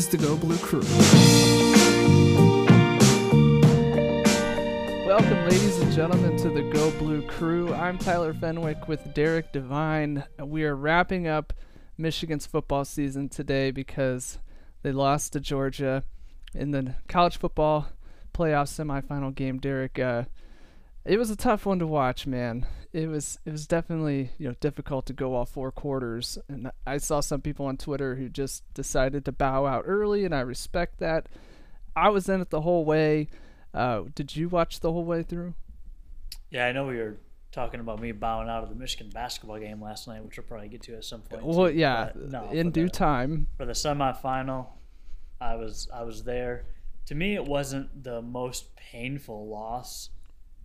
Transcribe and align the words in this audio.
is 0.00 0.08
the 0.08 0.16
Go 0.16 0.34
Blue 0.34 0.56
Crew. 0.56 0.80
Welcome, 5.06 5.44
ladies 5.44 5.78
and 5.78 5.92
gentlemen, 5.92 6.38
to 6.38 6.48
the 6.48 6.62
Go 6.62 6.90
Blue 6.92 7.20
Crew. 7.26 7.74
I'm 7.74 7.98
Tyler 7.98 8.32
Fenwick 8.32 8.88
with 8.88 9.12
Derek 9.12 9.52
Devine. 9.52 10.24
We 10.42 10.64
are 10.64 10.74
wrapping 10.74 11.28
up 11.28 11.52
Michigan's 11.98 12.46
football 12.46 12.86
season 12.86 13.28
today 13.28 13.72
because 13.72 14.38
they 14.80 14.90
lost 14.90 15.34
to 15.34 15.40
Georgia 15.40 16.02
in 16.54 16.70
the 16.70 16.94
college 17.06 17.36
football 17.36 17.88
playoff 18.32 18.70
semifinal 18.70 19.34
game. 19.34 19.58
Derek, 19.58 19.98
uh, 19.98 20.24
it 21.10 21.18
was 21.18 21.28
a 21.30 21.36
tough 21.36 21.66
one 21.66 21.80
to 21.80 21.86
watch, 21.86 22.26
man. 22.26 22.66
It 22.92 23.08
was 23.08 23.38
it 23.44 23.50
was 23.50 23.66
definitely 23.66 24.30
you 24.38 24.48
know 24.48 24.54
difficult 24.60 25.06
to 25.06 25.12
go 25.12 25.34
all 25.34 25.44
four 25.44 25.70
quarters, 25.72 26.38
and 26.48 26.70
I 26.86 26.98
saw 26.98 27.20
some 27.20 27.40
people 27.40 27.66
on 27.66 27.76
Twitter 27.76 28.14
who 28.14 28.28
just 28.28 28.62
decided 28.74 29.24
to 29.24 29.32
bow 29.32 29.66
out 29.66 29.84
early, 29.86 30.24
and 30.24 30.34
I 30.34 30.40
respect 30.40 30.98
that. 30.98 31.26
I 31.96 32.08
was 32.10 32.28
in 32.28 32.40
it 32.40 32.50
the 32.50 32.60
whole 32.60 32.84
way. 32.84 33.28
Uh, 33.74 34.02
did 34.14 34.36
you 34.36 34.48
watch 34.48 34.80
the 34.80 34.92
whole 34.92 35.04
way 35.04 35.22
through? 35.22 35.54
Yeah, 36.50 36.66
I 36.66 36.72
know 36.72 36.86
we 36.86 36.96
were 36.98 37.16
talking 37.52 37.80
about 37.80 38.00
me 38.00 38.12
bowing 38.12 38.48
out 38.48 38.62
of 38.62 38.68
the 38.68 38.74
Michigan 38.76 39.10
basketball 39.12 39.58
game 39.58 39.82
last 39.82 40.06
night, 40.08 40.24
which 40.24 40.36
we'll 40.36 40.46
probably 40.46 40.68
get 40.68 40.82
to 40.82 40.94
at 40.96 41.04
some 41.04 41.20
point. 41.22 41.44
Well, 41.44 41.68
too. 41.68 41.74
yeah, 41.76 42.10
But 42.14 42.30
no, 42.30 42.48
in 42.50 42.70
due 42.70 42.84
the- 42.84 42.90
time. 42.90 43.48
for 43.56 43.66
the 43.66 43.72
semifinal, 43.72 44.66
I 45.40 45.56
was 45.56 45.88
I 45.92 46.02
was 46.02 46.22
there. 46.24 46.64
To 47.06 47.14
me, 47.14 47.34
it 47.34 47.44
wasn't 47.44 48.02
the 48.04 48.20
most 48.22 48.74
painful 48.76 49.48
loss. 49.48 50.10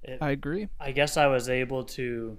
It, 0.07 0.19
I 0.21 0.31
agree. 0.31 0.67
I 0.79 0.91
guess 0.91 1.17
I 1.17 1.27
was 1.27 1.49
able 1.49 1.83
to, 1.85 2.37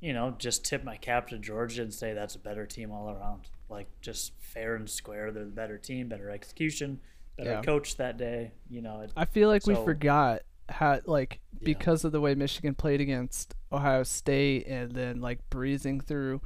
you 0.00 0.12
know, 0.12 0.34
just 0.38 0.64
tip 0.64 0.84
my 0.84 0.96
cap 0.96 1.28
to 1.28 1.38
Georgia 1.38 1.82
and 1.82 1.92
say 1.92 2.12
that's 2.14 2.34
a 2.34 2.38
better 2.38 2.66
team 2.66 2.90
all 2.92 3.10
around. 3.10 3.48
Like 3.68 3.88
just 4.00 4.32
fair 4.40 4.74
and 4.76 4.88
square, 4.88 5.30
they're 5.32 5.44
the 5.44 5.50
better 5.50 5.78
team, 5.78 6.08
better 6.08 6.30
execution, 6.30 7.00
better 7.36 7.50
Yeah. 7.50 7.62
coach 7.62 7.96
that 7.96 8.16
day. 8.16 8.52
You 8.70 8.82
know, 8.82 9.00
it, 9.00 9.12
I 9.16 9.24
feel 9.24 9.48
like 9.48 9.66
we 9.66 9.74
forgot 9.74 10.42
how 10.68 11.00
like 11.06 11.40
Yeah. 11.54 11.58
because 11.64 12.04
of 12.04 12.12
the 12.12 12.20
way 12.20 12.34
Michigan 12.34 12.74
played 12.74 13.00
against 13.00 13.54
Ohio 13.72 14.02
State 14.02 14.66
and 14.66 14.92
then 14.92 15.20
like 15.20 15.40
breezing 15.50 16.00
through 16.00 16.40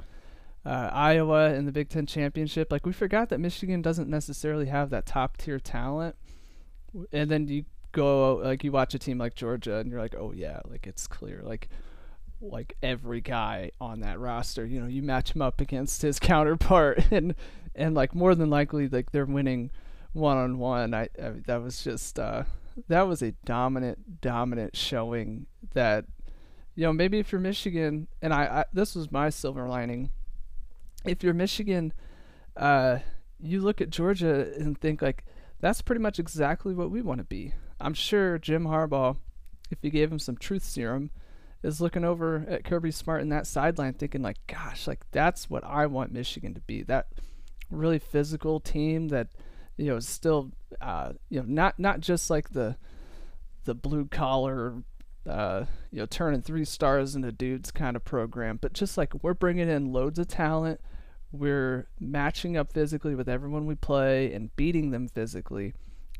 uh, 0.65 0.89
Iowa 0.93 1.53
in 1.55 1.65
the 1.65 1.73
Big 1.73 1.89
Ten 1.89 2.05
championship. 2.05 2.71
Like 2.71 2.85
we 2.85 2.93
forgot 2.93 3.27
that 3.29 3.39
Michigan 3.41 3.81
doesn't 3.81 4.09
necessarily 4.09 4.67
have 4.67 4.89
that 4.91 5.05
top 5.05 5.35
tier 5.35 5.59
talent, 5.59 6.15
and 7.11 7.29
then 7.29 7.49
you 7.49 7.65
go 7.93 8.35
like 8.35 8.63
you 8.63 8.71
watch 8.71 8.93
a 8.93 8.99
team 8.99 9.17
like 9.17 9.35
Georgia 9.35 9.77
and 9.77 9.89
you're 9.89 10.01
like, 10.01 10.15
oh 10.15 10.33
yeah, 10.35 10.59
like 10.69 10.87
it's 10.87 11.07
clear 11.07 11.41
like. 11.43 11.69
Like 12.45 12.75
every 12.83 13.21
guy 13.21 13.71
on 13.79 14.01
that 14.01 14.19
roster, 14.19 14.65
you 14.65 14.81
know, 14.81 14.87
you 14.87 15.01
match 15.01 15.33
him 15.33 15.41
up 15.41 15.61
against 15.61 16.01
his 16.01 16.19
counterpart, 16.19 17.09
and 17.09 17.35
and 17.73 17.95
like 17.95 18.13
more 18.13 18.35
than 18.35 18.49
likely, 18.49 18.89
like 18.89 19.13
they're 19.13 19.23
winning 19.23 19.71
one 20.11 20.35
on 20.37 20.57
one. 20.57 20.93
I, 20.93 21.09
that 21.45 21.61
was 21.61 21.83
just 21.83 22.19
uh, 22.19 22.43
that 22.87 23.07
was 23.07 23.21
a 23.21 23.31
dominant, 23.45 24.21
dominant 24.21 24.75
showing 24.75 25.45
that, 25.73 26.05
you 26.75 26.83
know, 26.83 26.93
maybe 26.93 27.19
if 27.19 27.31
you're 27.31 27.41
Michigan, 27.41 28.07
and 28.21 28.33
I, 28.33 28.43
I 28.43 28.65
this 28.73 28.95
was 28.95 29.11
my 29.11 29.29
silver 29.29 29.67
lining. 29.67 30.11
If 31.05 31.23
you're 31.23 31.33
Michigan, 31.33 31.93
uh, 32.55 32.99
you 33.39 33.61
look 33.61 33.81
at 33.81 33.89
Georgia 33.89 34.53
and 34.57 34.79
think 34.79 35.01
like 35.01 35.25
that's 35.59 35.81
pretty 35.81 36.01
much 36.01 36.19
exactly 36.19 36.73
what 36.73 36.91
we 36.91 37.01
want 37.01 37.19
to 37.19 37.25
be. 37.25 37.53
I'm 37.83 37.93
sure 37.93 38.39
Jim 38.39 38.63
Harbaugh, 38.65 39.17
if 39.69 39.79
you 39.81 39.89
gave 39.89 40.11
him 40.11 40.19
some 40.19 40.37
truth 40.37 40.63
serum, 40.63 41.11
is 41.63 41.81
looking 41.81 42.03
over 42.03 42.45
at 42.49 42.63
Kirby 42.63 42.91
Smart 42.91 43.21
in 43.21 43.29
that 43.29 43.45
sideline 43.45 43.93
thinking 43.93 44.21
like, 44.21 44.37
gosh, 44.47 44.87
like 44.87 45.01
that's 45.11 45.49
what 45.49 45.63
I 45.63 45.85
want 45.87 46.11
Michigan 46.11 46.53
to 46.53 46.61
be. 46.61 46.83
That 46.83 47.07
really 47.69 47.99
physical 47.99 48.59
team 48.59 49.09
that 49.09 49.27
you 49.77 49.87
know 49.87 49.97
is 49.97 50.07
still 50.07 50.51
uh, 50.81 51.13
you 51.29 51.39
know 51.39 51.45
not 51.47 51.79
not 51.79 51.99
just 51.99 52.29
like 52.29 52.49
the 52.51 52.77
the 53.65 53.73
blue 53.73 54.05
collar 54.05 54.75
uh, 55.27 55.65
you 55.91 55.99
know 55.99 56.05
turning 56.05 56.41
three 56.41 56.65
stars 56.65 57.15
into 57.15 57.31
dudes 57.31 57.71
kind 57.71 57.95
of 57.95 58.03
program, 58.03 58.59
but 58.61 58.73
just 58.73 58.97
like 58.97 59.13
we're 59.23 59.33
bringing 59.33 59.69
in 59.69 59.91
loads 59.91 60.19
of 60.19 60.27
talent. 60.27 60.79
We're 61.31 61.87
matching 61.99 62.55
up 62.55 62.71
physically 62.71 63.15
with 63.15 63.27
everyone 63.27 63.65
we 63.65 63.73
play 63.73 64.31
and 64.33 64.55
beating 64.55 64.91
them 64.91 65.07
physically. 65.07 65.73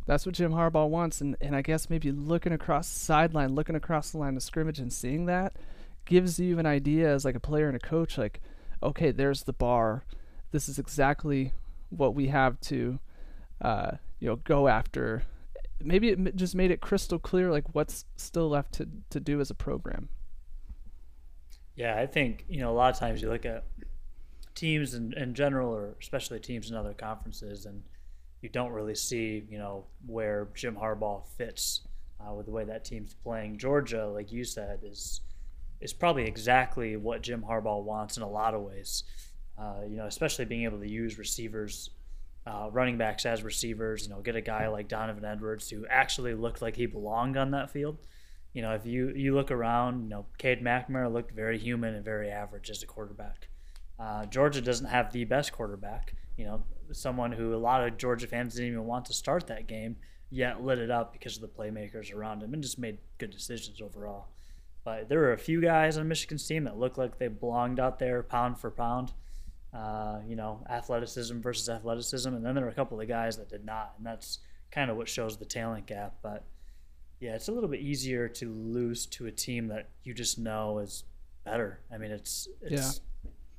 That's 0.06 0.25
what 0.25 0.36
Jim 0.36 0.52
Harbaugh 0.52 0.90
wants, 0.90 1.22
and, 1.22 1.38
and 1.40 1.56
I 1.56 1.62
guess 1.62 1.90
maybe 1.90 2.12
looking 2.12 2.52
across 2.52 2.91
the 2.91 3.00
sideline, 3.00 3.56
looking 3.56 3.75
across 3.75 4.12
the 4.12 4.18
line 4.18 4.36
of 4.36 4.44
scrimmage, 4.44 4.80
and 4.80 4.91
seeing 4.91 5.25
that 5.28 5.56
gives 6.06 6.40
you 6.40 6.59
an 6.59 6.66
idea 6.66 7.14
as 7.14 7.25
like 7.25 7.36
a 7.36 7.40
player 7.40 7.68
and 7.68 7.75
a 7.75 7.80
coach, 7.80 8.18
like, 8.18 8.41
okay, 8.81 9.12
there's 9.12 9.44
the 9.44 9.53
bar. 9.53 10.03
This 10.52 10.68
is 10.68 10.78
exactly 10.78 11.53
what 11.90 12.14
we 12.14 12.28
have 12.28 12.59
to, 12.62 13.00
uh, 13.62 13.91
you 14.19 14.28
know, 14.28 14.36
go 14.38 14.68
after. 14.68 15.24
Maybe 15.81 16.09
it 16.09 16.35
just 16.35 16.56
made 16.56 16.72
it 16.72 16.81
crystal 16.81 17.20
clear, 17.20 17.52
like 17.52 17.74
what's 17.74 18.06
still 18.16 18.50
left 18.50 18.74
to 18.74 18.88
to 19.09 19.20
do 19.20 19.40
as 19.40 19.50
a 19.50 19.56
program. 19.56 20.09
Yeah, 21.75 21.97
I 21.97 22.06
think 22.06 22.46
you 22.47 22.59
know 22.59 22.72
a 22.72 22.74
lot 22.75 22.94
of 22.94 23.00
times 23.00 23.22
you 23.22 23.30
look 23.30 23.46
at 23.46 23.66
teams 24.56 24.94
in, 24.94 25.14
in 25.14 25.34
general, 25.34 25.74
or 25.74 25.96
especially 26.02 26.40
teams 26.40 26.70
in 26.70 26.75
other 26.75 26.94
conferences, 26.94 27.66
and 27.66 27.84
you 28.44 28.50
don't 28.50 28.72
really 28.72 28.96
see 28.96 29.44
you 29.50 29.58
know 29.58 29.86
where 30.06 30.50
Jim 30.54 30.76
Harbaugh 30.76 31.26
fits 31.38 31.81
uh, 32.20 32.34
with 32.34 32.46
the 32.46 32.52
way 32.52 32.64
that 32.66 32.86
team's 32.86 33.16
playing. 33.24 33.58
Georgia, 33.58 34.08
like 34.08 34.31
you 34.31 34.44
said, 34.44 34.80
is 34.84 35.22
is 35.81 35.94
probably 35.94 36.26
exactly 36.26 36.96
what 36.96 37.22
Jim 37.22 37.44
Harbaugh 37.48 37.84
wants 37.84 38.18
in 38.18 38.24
a 38.24 38.30
lot 38.30 38.53
of 38.53 38.62
ways. 38.62 39.03
Uh, 39.58 39.82
you 39.88 39.98
know, 39.98 40.06
especially 40.06 40.46
being 40.46 40.64
able 40.64 40.80
to 40.80 40.90
use 40.90 41.18
receivers, 41.18 41.92
uh, 42.48 42.70
running 42.72 42.98
backs 42.98 43.26
as 43.26 43.44
receivers. 43.44 44.03
You 44.03 44.09
know, 44.09 44.22
get 44.22 44.36
a 44.36 44.42
guy 44.42 44.68
like 44.68 44.88
Donovan 44.88 45.26
Edwards 45.26 45.70
who 45.70 45.86
actually 45.88 46.34
looked 46.34 46.62
like 46.62 46.76
he 46.76 46.86
belonged 46.86 47.38
on 47.38 47.52
that 47.52 47.70
field 47.70 47.98
you 48.53 48.62
know, 48.62 48.74
if 48.74 48.86
you 48.86 49.12
you 49.16 49.34
look 49.34 49.52
around, 49.52 50.03
you 50.03 50.09
know, 50.09 50.26
Cade 50.38 50.64
McNamara 50.64 51.12
looked 51.12 51.32
very 51.32 51.58
human 51.58 51.96
and 51.96 52.06
very 52.06 52.30
average 52.30 52.70
as 52.70 52.84
a 52.84 52.86
quarterback. 52.86 53.48
Uh, 54.00 54.26
Georgia 54.26 54.62
doesn't 54.62 54.88
have 54.88 55.12
the 55.12 55.26
best 55.26 55.52
quarterback. 55.52 56.14
You 56.38 56.46
know, 56.46 56.64
someone 56.92 57.32
who 57.32 57.54
a 57.54 57.58
lot 57.58 57.86
of 57.86 57.98
Georgia 57.98 58.28
fans 58.28 58.56
didn't 58.56 58.72
even 58.72 58.86
want 58.86 59.06
to 59.06 59.14
start 59.14 59.48
that 59.48 59.68
game, 59.68 59.98
yet 60.30 60.64
lit 60.64 60.80
it 60.80 60.90
up 60.90 61.14
because 61.14 61.36
of 61.36 61.42
the 61.42 61.48
playmakers 61.48 62.14
around 62.14 62.42
him 62.42 62.54
and 62.54 62.64
just 62.64 62.80
made 62.80 62.98
good 63.18 63.32
decisions 63.32 63.82
overall. 63.82 64.28
But 64.84 65.08
there 65.08 65.20
were 65.20 65.34
a 65.34 65.38
few 65.38 65.62
guys 65.62 65.98
on 65.98 66.08
Michigan's 66.08 66.46
team 66.46 66.66
that 66.66 66.78
looked 66.78 66.98
like 66.98 67.18
they 67.18 67.28
belonged 67.28 67.80
out 67.80 68.00
there, 68.00 68.22
pound 68.24 68.60
for 68.60 68.72
pound. 68.72 69.14
Uh, 69.74 70.20
you 70.28 70.36
know, 70.36 70.64
athleticism 70.70 71.40
versus 71.40 71.68
athleticism, 71.68 72.30
and 72.30 72.46
then 72.46 72.54
there 72.54 72.64
were 72.64 72.70
a 72.70 72.76
couple 72.76 73.00
of 73.02 73.08
guys 73.08 73.38
that 73.38 73.50
did 73.50 73.66
not, 73.66 73.94
and 73.98 74.06
that's 74.06 74.38
kind 74.70 74.92
of 74.92 74.98
what 74.98 75.10
shows 75.10 75.36
the 75.36 75.46
talent 75.46 75.88
gap. 75.88 76.14
But 76.22 76.46
yeah, 77.20 77.34
it's 77.34 77.48
a 77.48 77.52
little 77.52 77.70
bit 77.70 77.80
easier 77.80 78.28
to 78.28 78.54
lose 78.54 79.08
to 79.08 79.26
a 79.26 79.32
team 79.32 79.68
that 79.70 79.90
you 80.04 80.14
just 80.14 80.38
know 80.38 80.78
is 80.78 81.06
better. 81.44 81.80
I 81.92 81.98
mean, 81.98 82.12
it's 82.12 82.48
it's 82.62 83.02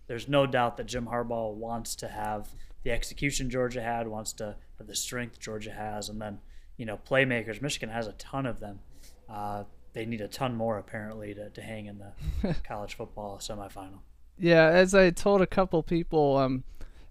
there's 0.07 0.29
no 0.29 0.47
doubt 0.47 0.77
that 0.77 0.87
Jim 0.87 1.07
Harbaugh 1.07 1.53
wants 1.53 1.95
to 1.97 2.09
have 2.09 2.49
the 2.83 2.91
execution 2.91 3.51
Georgia 3.51 3.83
had, 3.83 4.07
wants 4.09 4.33
to 4.35 4.57
have 4.79 4.87
the 4.87 4.95
strength 4.95 5.41
Georgia 5.41 5.73
has, 5.73 6.09
and 6.09 6.21
then 6.21 6.39
you 6.77 6.87
know 6.87 6.99
playmakers. 7.09 7.63
Michigan 7.63 7.89
has 7.89 8.07
a 8.07 8.13
ton 8.13 8.47
of 8.47 8.61
them. 8.61 8.81
Uh, 9.29 9.65
they 9.95 10.05
need 10.05 10.21
a 10.21 10.29
ton 10.29 10.57
more 10.57 10.79
apparently 10.79 11.35
to, 11.35 11.49
to 11.51 11.63
hang 11.63 11.87
in 11.87 11.99
the 11.99 12.55
college 12.67 12.95
football 12.95 13.39
semifinal. 13.39 14.01
Yeah, 14.39 14.67
as 14.67 14.95
I 14.95 15.11
told 15.11 15.41
a 15.41 15.47
couple 15.47 15.83
people, 15.83 16.37
um, 16.37 16.65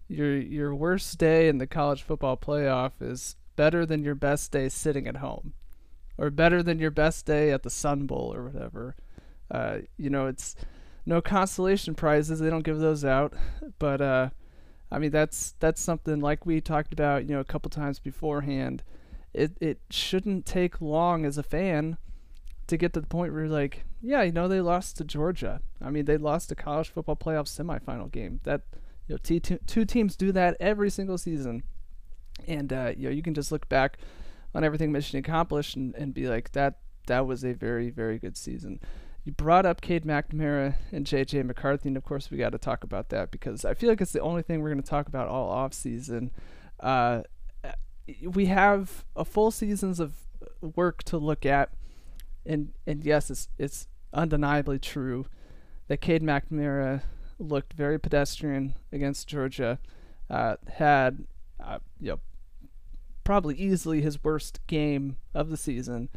your 0.07 0.37
your 0.37 0.75
worst 0.75 1.17
day 1.17 1.47
in 1.47 1.57
the 1.57 1.67
college 1.67 2.03
football 2.03 2.37
playoff 2.37 2.91
is 3.01 3.35
better 3.55 3.85
than 3.85 4.03
your 4.03 4.15
best 4.15 4.51
day 4.51 4.69
sitting 4.69 5.07
at 5.07 5.17
home, 5.17 5.53
or 6.17 6.29
better 6.29 6.61
than 6.61 6.79
your 6.79 6.91
best 6.91 7.25
day 7.25 7.51
at 7.51 7.63
the 7.63 7.69
Sun 7.69 8.05
Bowl 8.05 8.33
or 8.33 8.43
whatever. 8.43 8.95
Uh, 9.49 9.79
you 9.97 10.09
know, 10.09 10.27
it's 10.27 10.55
no 11.05 11.21
consolation 11.21 11.95
prizes; 11.95 12.39
they 12.39 12.49
don't 12.49 12.63
give 12.63 12.79
those 12.79 13.03
out. 13.03 13.33
But 13.79 14.01
uh, 14.01 14.29
I 14.91 14.99
mean, 14.99 15.11
that's 15.11 15.55
that's 15.59 15.81
something 15.81 16.19
like 16.19 16.45
we 16.45 16.61
talked 16.61 16.93
about, 16.93 17.23
you 17.23 17.33
know, 17.33 17.39
a 17.39 17.45
couple 17.45 17.69
times 17.69 17.99
beforehand. 17.99 18.83
It 19.33 19.57
it 19.59 19.79
shouldn't 19.89 20.45
take 20.45 20.79
long 20.79 21.25
as 21.25 21.37
a 21.37 21.43
fan 21.43 21.97
to 22.67 22.77
get 22.77 22.93
to 22.93 23.01
the 23.01 23.07
point 23.07 23.33
where 23.33 23.45
you're 23.45 23.51
like, 23.51 23.85
yeah, 24.01 24.21
you 24.21 24.31
know, 24.31 24.47
they 24.47 24.61
lost 24.61 24.97
to 24.97 25.03
Georgia. 25.03 25.61
I 25.81 25.89
mean, 25.89 26.05
they 26.05 26.17
lost 26.17 26.51
a 26.51 26.55
college 26.55 26.89
football 26.89 27.15
playoff 27.15 27.47
semifinal 27.47 28.11
game. 28.11 28.39
That 28.43 28.61
you 29.07 29.15
know, 29.15 29.19
t- 29.21 29.39
two, 29.39 29.85
teams 29.85 30.15
do 30.15 30.31
that 30.31 30.55
every 30.59 30.89
single 30.89 31.17
season, 31.17 31.63
and 32.47 32.71
uh, 32.71 32.93
you 32.95 33.05
know, 33.05 33.13
you 33.15 33.23
can 33.23 33.33
just 33.33 33.51
look 33.51 33.67
back 33.67 33.97
on 34.53 34.63
everything 34.63 34.91
Michigan 34.91 35.19
accomplished 35.19 35.75
and, 35.75 35.95
and 35.95 36.13
be 36.13 36.27
like, 36.27 36.51
that 36.51 36.77
that 37.07 37.25
was 37.25 37.43
a 37.43 37.53
very 37.53 37.89
very 37.89 38.19
good 38.19 38.37
season. 38.37 38.79
You 39.23 39.31
brought 39.31 39.65
up 39.65 39.79
Cade 39.79 40.03
McNamara 40.03 40.75
and 40.91 41.05
J.J. 41.05 41.43
McCarthy, 41.43 41.87
and 41.87 41.95
of 41.97 42.03
course 42.03 42.29
we 42.29 42.37
got 42.37 42.51
to 42.51 42.57
talk 42.57 42.83
about 42.83 43.09
that 43.09 43.31
because 43.31 43.63
I 43.63 43.73
feel 43.73 43.89
like 43.89 44.01
it's 44.01 44.11
the 44.11 44.19
only 44.19 44.41
thing 44.41 44.61
we're 44.61 44.69
going 44.69 44.83
to 44.83 44.89
talk 44.89 45.07
about 45.07 45.29
all 45.29 45.49
off 45.49 45.73
season. 45.73 46.31
Uh, 46.79 47.21
we 48.21 48.47
have 48.47 49.05
a 49.15 49.23
full 49.23 49.49
seasons 49.49 50.01
of 50.01 50.13
work 50.75 51.03
to 51.03 51.17
look 51.17 51.45
at, 51.45 51.71
and 52.45 52.73
and 52.85 53.05
yes, 53.05 53.29
it's 53.29 53.47
it's 53.57 53.87
undeniably 54.13 54.77
true 54.77 55.25
that 55.87 56.01
Cade 56.01 56.21
McNamara 56.21 57.03
looked 57.39 57.73
very 57.73 57.97
pedestrian 57.97 58.75
against 58.91 59.29
Georgia. 59.29 59.79
Uh, 60.29 60.57
had 60.67 61.25
uh, 61.63 61.79
you 61.99 62.09
know, 62.09 62.19
probably 63.23 63.55
easily 63.55 64.01
his 64.01 64.21
worst 64.21 64.59
game 64.67 65.15
of 65.33 65.49
the 65.49 65.57
season. 65.57 66.09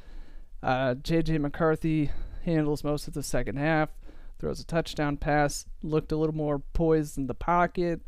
Uh, 0.60 0.94
J.J. 0.94 1.38
McCarthy 1.38 2.10
handles 2.46 2.82
most 2.82 3.06
of 3.06 3.14
the 3.14 3.22
second 3.22 3.58
half, 3.58 3.90
throws 4.38 4.60
a 4.60 4.64
touchdown 4.64 5.18
pass, 5.18 5.66
looked 5.82 6.12
a 6.12 6.16
little 6.16 6.34
more 6.34 6.60
poised 6.72 7.18
in 7.18 7.26
the 7.26 7.34
pocket. 7.34 8.00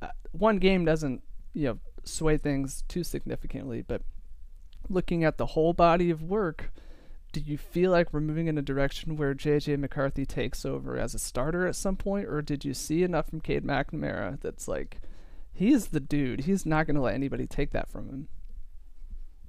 Uh, 0.00 0.08
one 0.30 0.58
game 0.58 0.84
doesn't, 0.84 1.22
you 1.52 1.68
know, 1.68 1.78
sway 2.04 2.36
things 2.36 2.84
too 2.86 3.02
significantly, 3.02 3.82
but 3.82 4.02
looking 4.88 5.24
at 5.24 5.38
the 5.38 5.46
whole 5.46 5.72
body 5.72 6.10
of 6.10 6.22
work, 6.22 6.70
do 7.32 7.40
you 7.40 7.58
feel 7.58 7.90
like 7.90 8.12
we're 8.12 8.20
moving 8.20 8.46
in 8.46 8.58
a 8.58 8.62
direction 8.62 9.16
where 9.16 9.34
J.J. 9.34 9.76
McCarthy 9.76 10.24
takes 10.24 10.64
over 10.64 10.96
as 10.96 11.14
a 11.14 11.18
starter 11.18 11.66
at 11.66 11.74
some 11.74 11.96
point, 11.96 12.28
or 12.28 12.42
did 12.42 12.64
you 12.64 12.74
see 12.74 13.02
enough 13.02 13.28
from 13.28 13.40
Cade 13.40 13.64
McNamara 13.64 14.40
that's 14.40 14.68
like, 14.68 15.00
he's 15.52 15.88
the 15.88 16.00
dude. 16.00 16.40
He's 16.42 16.64
not 16.64 16.86
going 16.86 16.96
to 16.96 17.02
let 17.02 17.14
anybody 17.14 17.46
take 17.46 17.72
that 17.72 17.90
from 17.90 18.08
him. 18.08 18.28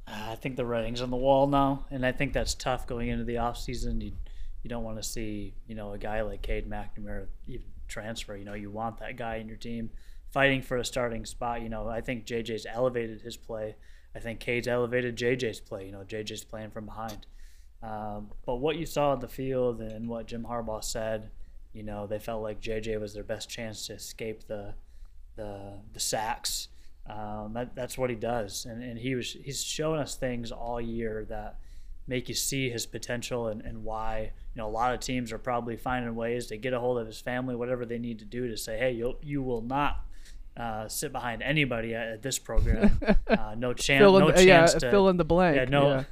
I 0.08 0.36
think 0.36 0.56
the 0.56 0.66
writing's 0.66 1.02
on 1.02 1.10
the 1.10 1.18
wall 1.18 1.48
now, 1.48 1.86
and 1.90 2.06
I 2.06 2.12
think 2.12 2.34
that's 2.34 2.54
tough 2.54 2.86
going 2.86 3.10
into 3.10 3.24
the 3.24 3.40
off 3.40 3.58
season. 3.58 4.02
You 4.02 4.12
you 4.64 4.70
don't 4.70 4.84
want 4.84 4.98
to 4.98 5.04
see 5.04 5.54
you 5.68 5.76
know 5.76 5.94
a 5.94 5.98
guy 5.98 6.22
like 6.22 6.42
Cade 6.42 6.70
McNamara 6.70 7.28
even 7.48 7.66
transfer. 7.88 8.36
You 8.36 8.46
know 8.46 8.54
you 8.54 8.70
want 8.70 9.00
that 9.00 9.18
guy 9.18 9.38
in 9.38 9.48
your 9.48 9.58
team 9.58 9.90
fighting 10.32 10.62
for 10.62 10.78
a 10.78 10.86
starting 10.86 11.26
spot. 11.26 11.62
You 11.62 11.70
know 11.70 11.88
I 11.88 12.02
think 12.02 12.26
JJ's 12.26 12.68
elevated 12.72 13.22
his 13.22 13.38
play. 13.38 13.76
I 14.16 14.20
think 14.20 14.40
Cade's 14.40 14.68
elevated 14.68 15.18
JJ's 15.18 15.60
play. 15.60 15.88
You 15.88 15.92
know 15.92 16.04
JJ's 16.08 16.44
playing 16.44 16.72
from 16.72 16.86
behind. 16.86 17.26
Um, 17.82 18.32
but 18.46 18.56
what 18.56 18.78
you 18.78 18.86
saw 18.86 19.12
on 19.12 19.20
the 19.20 19.28
field 19.28 19.82
and 19.82 20.08
what 20.08 20.28
Jim 20.28 20.46
Harbaugh 20.50 20.84
said, 20.84 21.30
you 21.74 21.84
know 21.84 22.06
they 22.06 22.20
felt 22.20 22.44
like 22.44 22.62
JJ 22.62 23.00
was 23.00 23.14
their 23.14 23.24
best 23.24 23.50
chance 23.50 23.88
to 23.88 23.94
escape 23.94 24.48
the 24.48 24.76
the 25.36 25.80
the 25.94 26.00
sacks 26.00 26.68
um, 27.08 27.54
that, 27.54 27.76
that's 27.76 27.98
what 27.98 28.10
he 28.10 28.16
does, 28.16 28.66
and, 28.66 28.82
and 28.82 28.98
he 28.98 29.16
was 29.16 29.32
he's 29.44 29.64
shown 29.64 30.00
us 30.00 30.16
things 30.16 30.52
all 30.52 30.82
year 30.82 31.26
that 31.30 31.60
make 32.08 32.30
you 32.30 32.36
see 32.36 32.70
his 32.70 32.86
potential 32.86 33.48
and, 33.48 33.62
and 33.62 33.84
why 33.84 34.32
you 34.54 34.62
know 34.62 34.68
a 34.68 34.70
lot 34.70 34.94
of 34.94 35.00
teams 35.00 35.32
are 35.32 35.38
probably 35.38 35.76
finding 35.76 36.16
ways 36.16 36.48
to 36.48 36.58
get 36.58 36.74
a 36.74 36.80
hold 36.80 36.98
of 36.98 37.08
his 37.08 37.20
family, 37.20 37.56
whatever 37.56 37.86
they 37.86 38.00
need 38.00 38.20
to 38.20 38.26
do 38.26 38.48
to 38.48 38.58
say, 38.58 38.78
hey, 38.78 38.92
you 38.92 39.16
you 39.22 39.44
will 39.44 39.62
not 39.62 40.06
uh, 40.58 40.88
sit 40.88 41.12
behind 41.12 41.44
anybody 41.44 41.94
at, 41.94 42.08
at 42.08 42.22
this 42.22 42.40
program. 42.40 43.00
Uh, 43.28 43.56
no 43.58 43.74
chance. 43.74 44.02
no 44.02 44.28
the, 44.28 44.34
chance 44.34 44.74
yeah, 44.74 44.80
to 44.80 44.92
fill 44.92 45.10
in 45.10 45.18
the 45.18 45.26
blank. 45.26 45.56
Yeah, 45.58 45.66
no. 45.66 45.90
Yeah. 45.90 46.04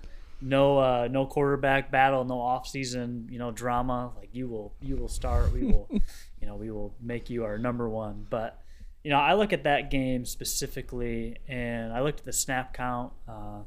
No, 0.41 0.79
uh, 0.79 1.07
no 1.09 1.25
quarterback 1.27 1.89
battle, 1.91 2.25
no 2.25 2.41
off-season, 2.41 3.29
you 3.31 3.37
know, 3.37 3.51
drama. 3.51 4.11
Like 4.17 4.29
you 4.33 4.47
will, 4.47 4.73
you 4.81 4.97
will 4.97 5.07
start. 5.07 5.53
We 5.53 5.63
will, 5.63 5.87
you 6.41 6.47
know, 6.47 6.55
we 6.55 6.71
will 6.71 6.93
make 6.99 7.29
you 7.29 7.45
our 7.45 7.57
number 7.57 7.87
one. 7.87 8.25
But 8.29 8.59
you 9.03 9.09
know, 9.09 9.17
I 9.19 9.33
look 9.33 9.51
at 9.53 9.63
that 9.63 9.91
game 9.91 10.25
specifically, 10.25 11.37
and 11.47 11.91
I 11.91 12.01
looked 12.01 12.21
at 12.21 12.25
the 12.25 12.33
snap 12.33 12.73
count. 12.73 13.13
Uh, 13.27 13.59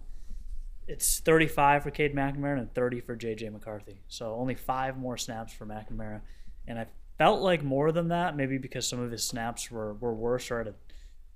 it's 0.88 1.18
35 1.20 1.82
for 1.82 1.90
Cade 1.90 2.14
McNamara 2.14 2.58
and 2.58 2.72
30 2.72 3.00
for 3.00 3.16
JJ 3.16 3.52
McCarthy. 3.52 4.00
So 4.08 4.34
only 4.34 4.54
five 4.54 4.96
more 4.96 5.16
snaps 5.16 5.52
for 5.52 5.66
McNamara, 5.66 6.20
and 6.66 6.78
I 6.78 6.86
felt 7.18 7.42
like 7.42 7.62
more 7.62 7.92
than 7.92 8.08
that, 8.08 8.36
maybe 8.36 8.56
because 8.58 8.86
some 8.86 9.00
of 9.00 9.10
his 9.10 9.24
snaps 9.24 9.70
were 9.70 9.94
were 9.94 10.14
worse 10.14 10.50
or 10.50 10.60
at 10.60 10.68
a 10.68 10.74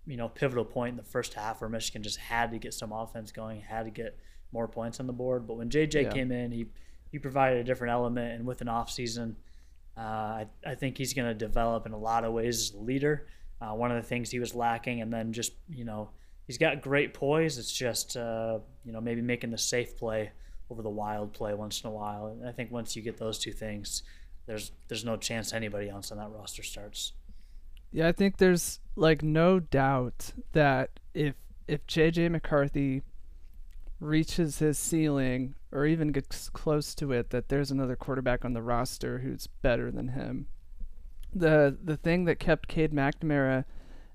you 0.06 0.17
know 0.17 0.29
pivotal 0.29 0.64
point 0.64 0.93
in 0.93 0.96
the 0.96 1.03
first 1.03 1.35
half 1.35 1.61
where 1.61 1.69
Michigan 1.69 2.03
just 2.03 2.19
had 2.19 2.53
to 2.53 2.58
get 2.58 2.75
some 2.75 2.93
offense 2.93 3.32
going, 3.32 3.61
had 3.61 3.85
to 3.85 3.91
get 3.91 4.19
more 4.53 4.67
points 4.69 4.99
on 5.00 5.06
the 5.06 5.12
board. 5.12 5.46
But 5.46 5.55
when 5.56 5.69
JJ 5.69 6.05
Yeah. 6.05 6.11
came 6.11 6.31
in, 6.32 6.53
he 6.53 6.67
he 7.11 7.19
provided 7.19 7.58
a 7.58 7.64
different 7.64 7.93
element, 7.93 8.32
and 8.35 8.46
with 8.46 8.61
an 8.61 8.69
off 8.69 8.88
season, 8.91 9.37
uh, 9.96 10.00
I, 10.00 10.46
I 10.64 10.75
think 10.76 10.96
he's 10.96 11.12
going 11.12 11.26
to 11.29 11.35
develop 11.35 11.87
in 11.87 11.93
a 11.93 11.99
lot 11.99 12.25
of 12.25 12.32
ways 12.32 12.70
as 12.70 12.75
a 12.75 12.79
leader. 12.82 13.26
Uh, 13.60 13.74
one 13.74 13.90
of 13.90 14.02
the 14.02 14.08
things 14.08 14.30
he 14.30 14.38
was 14.38 14.54
lacking, 14.54 15.00
and 15.00 15.12
then 15.12 15.32
just 15.32 15.52
you 15.68 15.84
know 15.84 16.10
he's 16.46 16.58
got 16.58 16.80
great 16.80 17.14
poise. 17.14 17.58
It's 17.58 17.72
just 17.72 18.16
uh, 18.16 18.58
you 18.84 18.92
know 18.92 19.00
maybe 19.00 19.22
making 19.22 19.50
the 19.50 19.58
safe 19.58 19.96
play 19.96 20.32
over 20.70 20.82
the 20.82 20.90
wild 20.90 21.32
play 21.32 21.52
once 21.54 21.82
in 21.82 21.88
a 21.88 21.92
while. 21.92 22.26
And 22.26 22.48
I 22.48 22.52
think 22.52 22.70
once 22.70 22.96
you 22.96 23.02
get 23.02 23.18
those 23.18 23.38
two 23.38 23.52
things, 23.52 24.02
there's 24.46 24.72
there's 24.88 25.04
no 25.04 25.16
chance 25.16 25.52
anybody 25.52 25.88
else 25.88 26.10
on 26.10 26.18
that 26.18 26.30
roster 26.30 26.62
starts. 26.62 27.12
Yeah, 27.92 28.08
I 28.08 28.12
think 28.12 28.36
there's 28.36 28.80
like 28.96 29.22
no 29.22 29.60
doubt 29.60 30.32
that 30.52 30.90
if 31.14 31.34
if 31.66 31.86
JJ 31.86 32.30
McCarthy 32.30 33.02
reaches 34.00 34.58
his 34.58 34.78
ceiling 34.78 35.54
or 35.72 35.86
even 35.86 36.08
gets 36.08 36.48
close 36.48 36.94
to 36.96 37.12
it, 37.12 37.30
that 37.30 37.48
there's 37.48 37.70
another 37.70 37.96
quarterback 37.96 38.44
on 38.44 38.54
the 38.54 38.62
roster 38.62 39.18
who's 39.18 39.46
better 39.46 39.90
than 39.90 40.08
him. 40.08 40.46
The 41.35 41.77
the 41.82 41.97
thing 41.97 42.25
that 42.25 42.38
kept 42.38 42.69
Cade 42.69 42.93
McNamara 42.93 43.65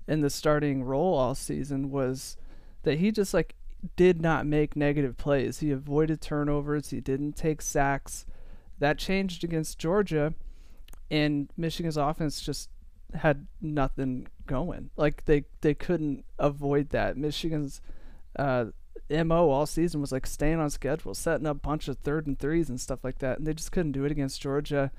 in 0.06 0.20
the 0.20 0.30
starting 0.30 0.84
role 0.84 1.14
all 1.14 1.34
season 1.34 1.90
was 1.90 2.36
that 2.82 2.98
he 2.98 3.10
just 3.10 3.34
like 3.34 3.54
did 3.96 4.20
not 4.20 4.46
make 4.46 4.76
negative 4.76 5.16
plays. 5.16 5.60
He 5.60 5.70
avoided 5.70 6.20
turnovers, 6.20 6.90
he 6.90 7.00
didn't 7.00 7.34
take 7.34 7.62
sacks. 7.62 8.26
That 8.78 8.98
changed 8.98 9.42
against 9.42 9.78
Georgia 9.78 10.34
and 11.10 11.48
Michigan's 11.56 11.96
offense 11.96 12.40
just 12.40 12.70
had 13.14 13.46
nothing 13.60 14.28
going. 14.46 14.90
Like 14.96 15.24
they 15.24 15.44
they 15.60 15.74
couldn't 15.74 16.24
avoid 16.38 16.90
that. 16.90 17.16
Michigan's 17.16 17.80
uh, 18.38 18.66
mo 19.10 19.50
all 19.50 19.66
season 19.66 20.00
was 20.00 20.12
like 20.12 20.26
staying 20.26 20.58
on 20.58 20.70
schedule, 20.70 21.14
setting 21.14 21.46
up 21.46 21.58
a 21.58 21.60
bunch 21.60 21.88
of 21.88 21.98
third 21.98 22.26
and 22.26 22.38
threes 22.38 22.68
and 22.68 22.80
stuff 22.80 23.04
like 23.04 23.18
that, 23.18 23.38
and 23.38 23.46
they 23.46 23.54
just 23.54 23.72
couldn't 23.72 23.92
do 23.92 24.04
it 24.04 24.12
against 24.12 24.40
Georgia. 24.40 24.90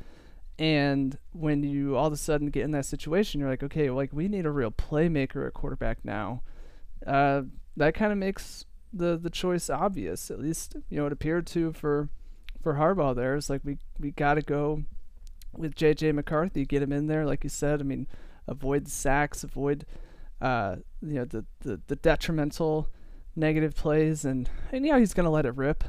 And 0.59 1.17
when 1.33 1.63
you 1.63 1.95
all 1.95 2.07
of 2.07 2.13
a 2.13 2.17
sudden 2.17 2.49
get 2.49 2.63
in 2.63 2.71
that 2.71 2.85
situation, 2.85 3.39
you're 3.39 3.49
like, 3.49 3.63
okay, 3.63 3.89
like 3.89 4.11
we 4.11 4.27
need 4.27 4.45
a 4.45 4.51
real 4.51 4.71
playmaker 4.71 5.45
at 5.45 5.53
quarterback 5.53 5.99
now. 6.03 6.41
Uh, 7.05 7.43
that 7.75 7.93
kind 7.93 8.11
of 8.11 8.17
makes 8.17 8.65
the 8.91 9.17
the 9.17 9.29
choice 9.29 9.69
obvious. 9.69 10.31
At 10.31 10.39
least 10.39 10.75
you 10.89 10.97
know 10.97 11.05
it 11.05 11.13
appeared 11.13 11.45
to 11.47 11.73
for 11.73 12.09
for 12.61 12.73
Harbaugh. 12.73 13.15
There, 13.15 13.35
it's 13.35 13.49
like 13.49 13.61
we 13.63 13.77
we 13.99 14.11
got 14.11 14.35
to 14.35 14.41
go 14.41 14.83
with 15.55 15.75
JJ 15.75 16.13
McCarthy, 16.13 16.65
get 16.65 16.81
him 16.81 16.91
in 16.91 17.07
there, 17.07 17.25
like 17.25 17.43
you 17.43 17.49
said. 17.49 17.79
I 17.79 17.83
mean, 17.83 18.07
avoid 18.47 18.87
sacks, 18.87 19.43
avoid 19.43 19.85
uh, 20.41 20.77
you 21.01 21.15
know 21.15 21.25
the, 21.25 21.45
the, 21.61 21.81
the 21.87 21.95
detrimental 21.95 22.89
negative 23.35 23.75
plays, 23.75 24.25
and 24.25 24.49
and 24.71 24.85
yeah, 24.85 24.99
he's 24.99 25.13
gonna 25.13 25.31
let 25.31 25.45
it 25.45 25.55
rip. 25.55 25.83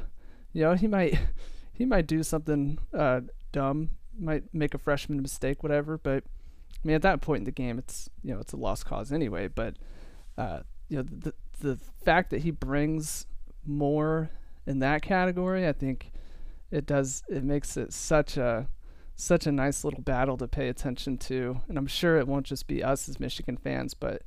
You 0.53 0.63
know, 0.63 0.73
he 0.73 0.87
might 0.87 1.19
he 1.73 1.85
might 1.85 2.07
do 2.07 2.23
something 2.23 2.79
uh, 2.93 3.21
dumb, 3.51 3.91
might 4.19 4.43
make 4.53 4.73
a 4.73 4.77
freshman 4.77 5.21
mistake, 5.21 5.63
whatever. 5.63 5.97
But 5.97 6.23
I 6.83 6.87
mean, 6.87 6.95
at 6.95 7.01
that 7.01 7.21
point 7.21 7.39
in 7.39 7.45
the 7.45 7.51
game, 7.51 7.77
it's 7.77 8.09
you 8.23 8.33
know 8.33 8.39
it's 8.39 8.53
a 8.53 8.57
lost 8.57 8.85
cause 8.85 9.11
anyway. 9.11 9.47
But 9.47 9.75
uh, 10.37 10.61
you 10.87 10.97
know 10.97 11.03
the 11.03 11.33
the 11.59 11.77
fact 12.03 12.29
that 12.31 12.41
he 12.41 12.51
brings 12.51 13.25
more 13.65 14.29
in 14.65 14.79
that 14.79 15.01
category, 15.01 15.67
I 15.67 15.73
think 15.73 16.11
it 16.71 16.85
does 16.85 17.23
it 17.27 17.43
makes 17.43 17.77
it 17.77 17.93
such 17.93 18.37
a 18.37 18.67
such 19.15 19.45
a 19.45 19.51
nice 19.51 19.83
little 19.83 20.01
battle 20.01 20.37
to 20.37 20.47
pay 20.47 20.69
attention 20.69 21.17
to, 21.17 21.61
and 21.67 21.77
I'm 21.77 21.87
sure 21.87 22.17
it 22.17 22.27
won't 22.27 22.45
just 22.45 22.67
be 22.67 22.83
us 22.83 23.09
as 23.09 23.19
Michigan 23.19 23.57
fans, 23.57 23.93
but 23.93 24.21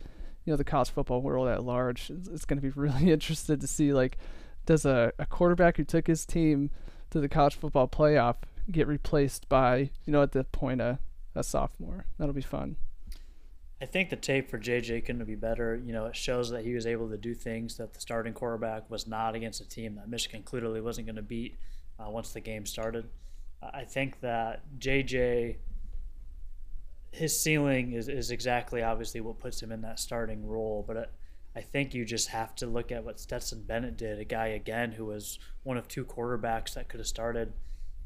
you 0.45 0.53
know 0.53 0.57
the 0.57 0.65
college 0.65 0.91
football 0.91 1.23
world 1.23 1.49
at 1.49 1.65
large. 1.65 2.11
It's, 2.11 2.29
it's 2.29 2.45
going 2.45 2.61
to 2.61 2.63
be 2.63 2.69
really 2.81 3.11
interested 3.11 3.61
to 3.61 3.67
see 3.67 3.93
like 3.93 4.19
does 4.67 4.85
a, 4.85 5.13
a 5.19 5.27
quarterback 5.27 5.77
who 5.77 5.85
took 5.85 6.07
his 6.07 6.25
team 6.25 6.71
to 7.11 7.21
the 7.21 7.29
college 7.29 7.55
football 7.57 7.89
playoff 7.89 8.37
get 8.73 8.87
replaced 8.87 9.49
by 9.49 9.91
you 10.05 10.13
know 10.13 10.23
at 10.23 10.33
the 10.33 10.45
point 10.45 10.81
a, 10.81 10.99
a 11.35 11.43
sophomore. 11.43 12.07
That'll 12.19 12.35
be 12.35 12.41
fun. 12.41 12.77
I 13.81 13.87
think 13.87 14.11
the 14.11 14.17
tape 14.17 14.49
for 14.49 14.61
JJ 14.61 15.05
couldn't 15.07 15.25
be 15.25 15.35
better. 15.35 15.75
You 15.85 15.93
know, 15.93 16.07
it 16.07 16.15
shows 16.15 16.51
that 16.51 16.65
he 16.65 16.73
was 16.73 16.87
able 16.87 17.09
to 17.09 17.17
do 17.17 17.35
things 17.35 17.79
that 17.79 17.95
the 17.95 18.01
starting 18.01 18.33
quarterback 18.33 18.89
was 18.89 19.09
not 19.09 19.35
against 19.35 19.61
a 19.61 19.69
team 19.69 19.97
that 19.97 20.09
Michigan 20.09 20.45
clearly 20.45 20.81
wasn't 20.81 21.09
going 21.09 21.17
to 21.17 21.23
beat 21.23 21.59
uh, 21.99 22.09
once 22.09 22.31
the 22.31 22.39
game 22.39 22.65
started. 22.65 23.09
I 23.61 23.83
think 23.85 24.21
that 24.21 24.63
JJ, 24.79 25.57
his 27.11 27.39
ceiling 27.39 27.93
is, 27.93 28.09
is 28.09 28.31
exactly 28.31 28.83
obviously 28.83 29.21
what 29.21 29.41
puts 29.41 29.61
him 29.61 29.73
in 29.73 29.83
that 29.83 29.99
starting 29.99 30.47
role, 30.47 30.85
but 30.87 30.97
it, 30.97 31.11
I 31.55 31.61
think 31.61 31.93
you 31.93 32.05
just 32.05 32.29
have 32.29 32.55
to 32.57 32.67
look 32.67 32.91
at 32.91 33.05
what 33.05 33.21
Stetson 33.21 33.63
Bennett 33.63 33.97
did, 33.97 34.19
a 34.19 34.25
guy 34.25 34.49
again 34.49 34.93
who 34.93 35.07
was 35.07 35.39
one 35.65 35.77
of 35.77 35.87
two 35.87 36.05
quarterbacks 36.05 36.75
that 36.75 36.89
could 36.89 37.01
have 37.01 37.07
started. 37.07 37.53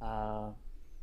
Uh, 0.01 0.51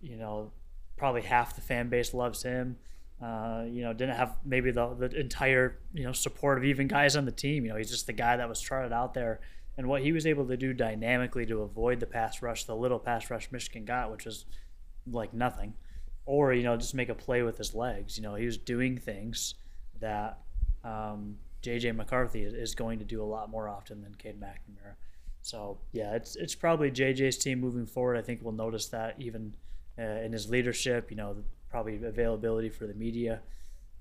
you 0.02 0.18
know, 0.18 0.52
probably 0.98 1.22
half 1.22 1.56
the 1.56 1.62
fan 1.62 1.90
base 1.90 2.14
loves 2.14 2.44
him. 2.44 2.78
Uh, 3.22 3.64
you 3.70 3.82
know, 3.82 3.94
didn't 3.94 4.16
have 4.16 4.36
maybe 4.44 4.72
the, 4.72 4.94
the 4.96 5.20
entire 5.20 5.78
you 5.94 6.04
know 6.04 6.12
support 6.12 6.58
of 6.58 6.66
even 6.66 6.88
guys 6.88 7.16
on 7.16 7.26
the 7.26 7.32
team. 7.32 7.66
You 7.66 7.72
know, 7.72 7.78
he's 7.78 7.90
just 7.90 8.08
the 8.08 8.14
guy 8.14 8.38
that 8.38 8.50
was 8.50 8.60
trotted 8.60 8.92
out 8.92 9.14
there, 9.14 9.40
and 9.78 9.88
what 9.88 10.02
he 10.02 10.12
was 10.12 10.26
able 10.26 10.46
to 10.48 10.58
do 10.58 10.74
dynamically 10.74 11.46
to 11.46 11.62
avoid 11.62 12.00
the 12.00 12.06
pass 12.06 12.42
rush, 12.42 12.66
the 12.66 12.76
little 12.76 13.00
pass 13.00 13.30
rush 13.30 13.50
Michigan 13.52 13.86
got, 13.86 14.12
which 14.12 14.26
was 14.26 14.46
like 15.10 15.34
nothing, 15.34 15.74
or 16.26 16.54
you 16.54 16.64
know 16.64 16.76
just 16.76 16.94
make 16.94 17.10
a 17.10 17.16
play 17.16 17.44
with 17.44 17.58
his 17.58 17.74
legs. 17.74 18.18
You 18.18 18.24
know, 18.24 18.36
he 18.36 18.46
was 18.46 18.58
doing 18.58 18.98
things 18.98 19.56
that 20.02 20.40
um, 20.84 21.38
JJ 21.62 21.96
McCarthy 21.96 22.44
is, 22.44 22.54
is 22.54 22.76
going 22.76 23.00
to 23.00 23.06
do 23.06 23.22
a 23.22 23.26
lot 23.26 23.50
more 23.50 23.70
often 23.70 24.02
than 24.02 24.16
Cade 24.16 24.40
McNamara. 24.40 24.96
So 25.44 25.78
yeah, 25.92 26.16
it's 26.16 26.36
it's 26.36 26.56
probably 26.56 26.90
JJ's 26.90 27.38
team 27.38 27.60
moving 27.60 27.86
forward. 27.86 28.18
I 28.18 28.22
think 28.22 28.42
we'll 28.42 28.54
notice 28.54 28.88
that 28.88 29.16
even 29.20 29.54
uh, 30.00 30.02
in 30.02 30.32
his 30.32 30.50
leadership. 30.50 31.12
You 31.12 31.18
know, 31.18 31.36
probably 31.70 32.04
availability 32.04 32.70
for 32.70 32.88
the 32.88 32.94
media. 32.94 33.42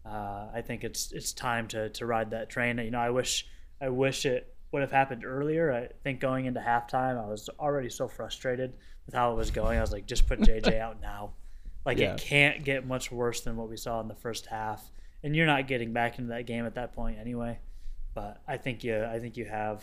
Uh, 0.06 0.48
I 0.54 0.62
think 0.64 0.84
it's 0.84 1.12
it's 1.12 1.32
time 1.32 1.68
to, 1.68 1.88
to 1.90 2.06
ride 2.06 2.30
that 2.30 2.48
train. 2.48 2.78
You 2.78 2.90
know, 2.90 3.00
I 3.00 3.10
wish 3.10 3.46
I 3.80 3.88
wish 3.88 4.24
it 4.24 4.54
would 4.70 4.82
have 4.82 4.92
happened 4.92 5.24
earlier. 5.24 5.72
I 5.72 5.88
think 6.02 6.20
going 6.20 6.46
into 6.46 6.60
halftime, 6.60 7.22
I 7.22 7.28
was 7.28 7.50
already 7.58 7.90
so 7.90 8.08
frustrated 8.08 8.72
with 9.06 9.14
how 9.14 9.32
it 9.32 9.36
was 9.36 9.50
going. 9.50 9.78
I 9.78 9.80
was 9.80 9.92
like, 9.92 10.06
just 10.06 10.26
put 10.26 10.40
JJ 10.48 10.80
out 10.80 11.00
now. 11.02 11.32
Like 11.84 11.98
Yeah. 11.98 12.14
it 12.14 12.20
can't 12.20 12.64
get 12.64 12.86
much 12.86 13.10
worse 13.10 13.40
than 13.40 13.56
what 13.56 13.68
we 13.68 13.76
saw 13.76 14.00
in 14.00 14.06
the 14.08 14.14
first 14.14 14.46
half, 14.46 14.90
and 15.24 15.34
you're 15.34 15.46
not 15.46 15.66
getting 15.66 15.92
back 15.92 16.18
into 16.18 16.30
that 16.30 16.46
game 16.46 16.64
at 16.66 16.76
that 16.76 16.92
point 16.92 17.18
anyway. 17.18 17.58
But 18.14 18.40
I 18.46 18.56
think 18.58 18.84
you, 18.84 19.04
I 19.04 19.18
think 19.18 19.36
you 19.36 19.46
have, 19.46 19.82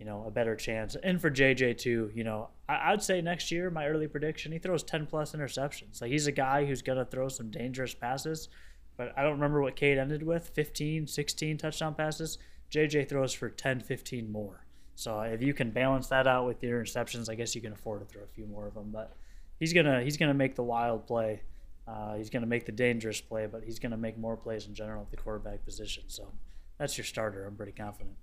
you 0.00 0.06
know, 0.06 0.24
a 0.26 0.30
better 0.30 0.56
chance. 0.56 0.96
And 1.02 1.20
for 1.20 1.30
JJ 1.30 1.76
too, 1.78 2.10
you 2.14 2.24
know, 2.24 2.48
I, 2.68 2.92
I'd 2.92 3.02
say 3.02 3.20
next 3.20 3.52
year, 3.52 3.70
my 3.70 3.86
early 3.86 4.08
prediction, 4.08 4.50
he 4.50 4.58
throws 4.58 4.82
10 4.82 5.06
plus 5.06 5.32
interceptions. 5.32 6.00
Like 6.00 6.10
he's 6.10 6.26
a 6.26 6.32
guy 6.32 6.64
who's 6.64 6.80
gonna 6.80 7.04
throw 7.04 7.28
some 7.28 7.50
dangerous 7.50 7.94
passes. 7.94 8.48
But 8.96 9.12
I 9.16 9.22
don't 9.22 9.32
remember 9.32 9.60
what 9.60 9.76
Cade 9.76 9.98
ended 9.98 10.22
with 10.22 10.50
15, 10.54 11.06
16 11.06 11.58
touchdown 11.58 11.94
passes. 11.94 12.38
JJ 12.72 13.08
throws 13.08 13.34
for 13.34 13.50
10, 13.50 13.80
15 13.80 14.32
more. 14.32 14.64
So 14.94 15.20
if 15.20 15.42
you 15.42 15.52
can 15.52 15.70
balance 15.70 16.08
that 16.08 16.26
out 16.26 16.46
with 16.46 16.62
your 16.62 16.82
interceptions, 16.82 17.28
I 17.28 17.34
guess 17.34 17.54
you 17.54 17.60
can 17.60 17.72
afford 17.72 18.00
to 18.00 18.06
throw 18.06 18.22
a 18.22 18.26
few 18.26 18.46
more 18.46 18.66
of 18.66 18.74
them. 18.74 18.90
But 18.90 19.14
he's 19.58 19.74
gonna 19.74 20.02
he's 20.02 20.16
gonna 20.16 20.34
make 20.34 20.54
the 20.54 20.62
wild 20.62 21.06
play. 21.06 21.42
Uh, 21.86 22.16
he's 22.16 22.30
gonna 22.30 22.46
make 22.46 22.64
the 22.64 22.72
dangerous 22.72 23.20
play, 23.20 23.46
but 23.46 23.64
he's 23.64 23.78
gonna 23.78 23.96
make 23.96 24.16
more 24.16 24.36
plays 24.36 24.66
in 24.66 24.74
general 24.74 25.02
at 25.02 25.10
the 25.10 25.16
quarterback 25.16 25.64
position. 25.64 26.04
So 26.06 26.32
that's 26.78 26.96
your 26.96 27.04
starter. 27.04 27.44
I'm 27.44 27.56
pretty 27.56 27.72
confident. 27.72 28.16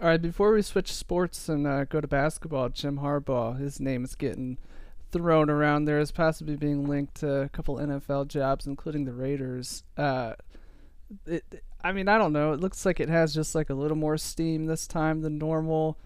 All 0.00 0.06
right, 0.06 0.22
before 0.22 0.52
we 0.52 0.62
switch 0.62 0.92
sports 0.92 1.48
and 1.48 1.66
uh, 1.66 1.84
go 1.84 2.00
to 2.00 2.06
basketball, 2.06 2.68
Jim 2.68 3.00
Harbaugh, 3.00 3.58
his 3.58 3.80
name 3.80 4.04
is 4.04 4.14
getting 4.14 4.56
thrown 5.10 5.50
around 5.50 5.86
there 5.86 5.98
as 5.98 6.12
possibly 6.12 6.54
being 6.54 6.86
linked 6.86 7.16
to 7.16 7.40
a 7.40 7.48
couple 7.48 7.78
NFL 7.78 8.28
jobs, 8.28 8.64
including 8.64 9.06
the 9.06 9.12
Raiders. 9.12 9.82
Uh, 9.96 10.34
it, 11.26 11.64
I 11.82 11.90
mean, 11.90 12.06
I 12.06 12.16
don't 12.16 12.32
know. 12.32 12.52
It 12.52 12.60
looks 12.60 12.86
like 12.86 13.00
it 13.00 13.08
has 13.08 13.34
just 13.34 13.56
like 13.56 13.70
a 13.70 13.74
little 13.74 13.96
more 13.96 14.16
steam 14.16 14.66
this 14.66 14.86
time 14.86 15.22
than 15.22 15.36
normal. 15.36 15.98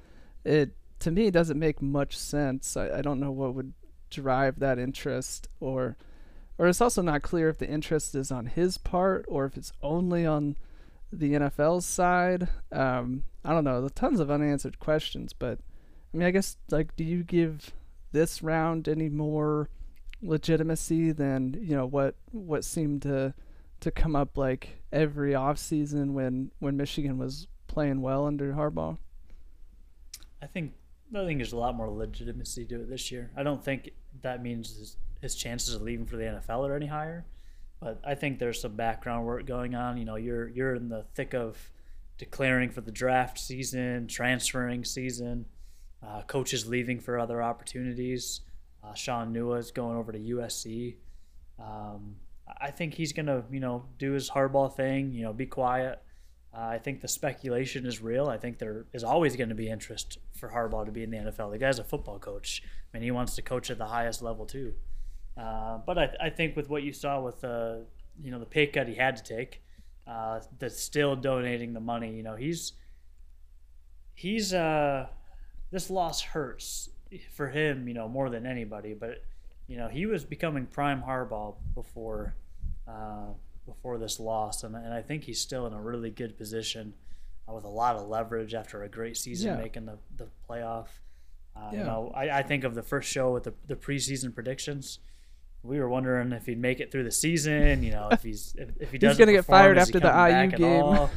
It 0.43 0.71
to 1.01 1.11
me 1.11 1.31
doesn't 1.31 1.59
make 1.59 1.83
much 1.83 2.17
sense. 2.17 2.79
I, 2.79 2.99
I 2.99 3.03
don't 3.03 3.21
know 3.21 3.31
what 3.31 3.55
would 3.55 3.75
drive 4.09 4.59
that 4.61 4.79
interest, 4.79 5.49
or 5.61 5.99
or 6.57 6.67
it's 6.67 6.81
also 6.81 7.03
not 7.03 7.21
clear 7.21 7.51
if 7.51 7.59
the 7.59 7.69
interest 7.69 8.15
is 8.15 8.33
on 8.33 8.47
his 8.47 8.79
part 8.79 9.27
or 9.29 9.45
if 9.45 9.59
it's 9.59 9.75
only 9.83 10.25
on 10.25 10.57
the 11.13 11.33
NFL's 11.33 11.87
side. 11.87 12.49
Um, 12.71 13.25
I 13.45 13.53
don't 13.53 13.65
know. 13.65 13.89
Tons 13.89 14.21
of 14.21 14.31
unanswered 14.31 14.79
questions, 14.79 15.33
but 15.33 15.59
I 16.13 16.17
mean, 16.17 16.27
I 16.27 16.31
guess 16.31 16.57
like, 16.71 16.97
do 16.97 17.05
you 17.05 17.23
give 17.23 17.73
this 18.13 18.43
round 18.43 18.89
any 18.89 19.09
more 19.09 19.69
legitimacy 20.25 21.11
than 21.11 21.59
you 21.61 21.75
know 21.75 21.87
what 21.87 22.15
what 22.31 22.65
seemed 22.65 23.03
to 23.03 23.35
to 23.81 23.91
come 23.91 24.15
up 24.15 24.39
like 24.39 24.79
every 24.93 25.35
off 25.35 25.59
season 25.59 26.15
when 26.15 26.51
when 26.61 26.77
Michigan 26.77 27.19
was 27.19 27.49
playing 27.67 28.01
well 28.01 28.27
under 28.27 28.53
Harbaugh? 28.53 28.99
I 30.41 30.47
think 30.47 30.75
I 31.15 31.25
think 31.27 31.39
there's 31.39 31.53
a 31.53 31.59
lot 31.59 31.75
more 31.75 31.91
legitimacy 31.91 32.65
to 32.67 32.77
it 32.77 32.89
this 32.89 33.11
year. 33.11 33.31
I 33.37 33.43
don't 33.43 33.63
think 33.63 33.91
that 34.23 34.43
means 34.43 34.77
his, 34.79 34.97
his 35.21 35.35
chances 35.35 35.75
of 35.75 35.83
leaving 35.83 36.07
for 36.07 36.17
the 36.17 36.25
NFL 36.25 36.69
are 36.69 36.75
any 36.75 36.87
higher, 36.87 37.25
but 37.83 38.01
I 38.05 38.15
think 38.15 38.39
there's 38.39 38.61
some 38.61 38.77
background 38.77 39.27
work 39.27 39.45
going 39.45 39.75
on. 39.75 39.97
You 39.97 40.05
know, 40.05 40.15
you're 40.15 40.49
you're 40.49 40.77
in 40.77 40.89
the 40.89 41.05
thick 41.15 41.35
of 41.35 41.59
declaring 42.17 42.71
for 42.71 42.81
the 42.81 42.93
draft 42.93 43.39
season, 43.41 44.07
transferring 44.07 44.85
season, 44.85 45.47
uh, 46.07 46.23
coaches 46.23 46.69
leaving 46.69 47.01
for 47.01 47.19
other 47.19 47.43
opportunities. 47.43 48.43
Uh, 48.85 48.95
Shaun 48.95 49.35
Nua 49.35 49.59
is 49.59 49.73
going 49.73 49.97
over 49.97 50.13
to 50.13 50.19
USC. 50.19 50.95
Um, 51.59 52.17
I 52.61 52.71
think 52.71 52.95
he's 52.95 53.13
gonna, 53.13 53.45
you 53.51 53.59
know, 53.59 53.85
do 53.99 54.13
his 54.13 54.31
hardball 54.31 54.73
thing. 54.73 55.13
You 55.13 55.25
know, 55.25 55.33
be 55.33 55.47
quiet. 55.47 56.01
Uh, 56.55 56.61
I 56.61 56.79
think 56.79 57.01
the 57.01 57.09
speculation 57.09 57.85
is 57.85 58.01
real. 58.01 58.29
I 58.29 58.37
think 58.39 58.59
there 58.59 58.85
is 58.93 59.03
always 59.03 59.35
going 59.35 59.49
to 59.49 59.55
be 59.55 59.69
interest 59.69 60.19
for 60.35 60.51
Harbaugh 60.51 60.85
to 60.85 60.93
be 60.93 61.03
in 61.03 61.11
the 61.11 61.17
NFL. 61.17 61.51
The 61.51 61.59
guy's 61.59 61.79
a 61.79 61.85
football 61.85 62.19
coach. 62.19 62.63
I 62.63 62.97
mean, 62.97 63.03
he 63.03 63.11
wants 63.11 63.35
to 63.37 63.43
coach 63.43 63.71
at 63.71 63.79
the 63.79 63.87
highest 63.87 64.23
level 64.23 64.45
too. 64.45 64.75
Uh, 65.37 65.79
but 65.87 65.99
I, 65.99 66.11
I 66.21 66.31
think 66.31 66.57
with 66.57 66.69
what 66.69 66.83
you 66.83 66.93
saw 66.93 67.21
with 67.21 67.43
uh, 67.45 67.77
you 68.23 68.31
know 68.31 68.39
the 68.39 68.47
pay 68.47 68.67
cut 68.67 68.89
he 68.89 68.95
had 68.95 69.17
to 69.17 69.23
take, 69.23 69.63
uh, 70.07 70.41
that's 70.59 70.81
still 70.81 71.17
donating 71.17 71.73
the 71.73 71.81
money. 71.81 72.15
You 72.15 72.23
know, 72.23 72.37
he's 72.37 72.73
he's 74.15 74.53
uh, 74.53 75.07
this 75.71 75.91
loss 75.91 76.21
hurts 76.23 76.91
for 77.35 77.49
him. 77.49 77.89
You 77.89 77.95
know, 77.95 78.09
more 78.09 78.31
than 78.31 78.47
anybody. 78.47 78.95
But 78.95 79.23
you 79.67 79.77
know, 79.77 79.89
he 79.89 80.07
was 80.07 80.25
becoming 80.25 80.67
prime 80.67 81.03
Harbaugh 81.03 81.55
before 81.75 82.35
uh, 82.89 83.33
before 83.67 83.99
this 83.99 84.19
loss, 84.21 84.65
and, 84.65 84.75
and 84.77 84.93
I 84.93 85.03
think 85.03 85.25
he's 85.25 85.41
still 85.41 85.67
in 85.67 85.73
a 85.73 85.81
really 85.81 86.11
good 86.11 86.37
position 86.37 86.93
uh, 87.49 87.53
with 87.55 87.65
a 87.65 87.69
lot 87.69 87.97
of 87.97 88.09
leverage 88.09 88.55
after 88.55 88.83
a 88.83 88.89
great 88.89 89.17
season 89.17 89.53
Yeah. 89.55 89.63
making 89.63 89.87
the, 89.87 89.99
the 90.17 90.27
playoff. 90.49 90.89
Uh, 91.57 91.71
Yeah. 91.73 91.79
You 91.79 91.85
know, 91.85 92.13
I, 92.15 92.39
I 92.39 92.43
think 92.43 92.65
of 92.65 92.75
the 92.75 92.83
first 92.83 93.09
show 93.09 93.33
with 93.33 93.45
the, 93.45 93.55
the 93.69 93.77
preseason 93.77 94.35
predictions. 94.35 94.99
We 95.65 95.79
were 95.79 95.89
wondering 95.89 96.33
if 96.33 96.47
he'd 96.47 96.59
make 96.61 96.81
it 96.81 96.91
through 96.91 97.05
the 97.05 97.13
season. 97.13 97.83
You 97.83 97.93
know, 97.93 98.09
if 98.11 98.23
he's 98.23 98.55
if, 98.59 98.71
if 98.81 98.91
he 98.93 98.99
doesn't 98.99 99.19
gonna 99.19 99.33
get 99.33 99.45
fired 99.45 99.79
after 99.79 100.01
the 100.01 100.09
IU 100.11 100.57
game. 100.57 101.09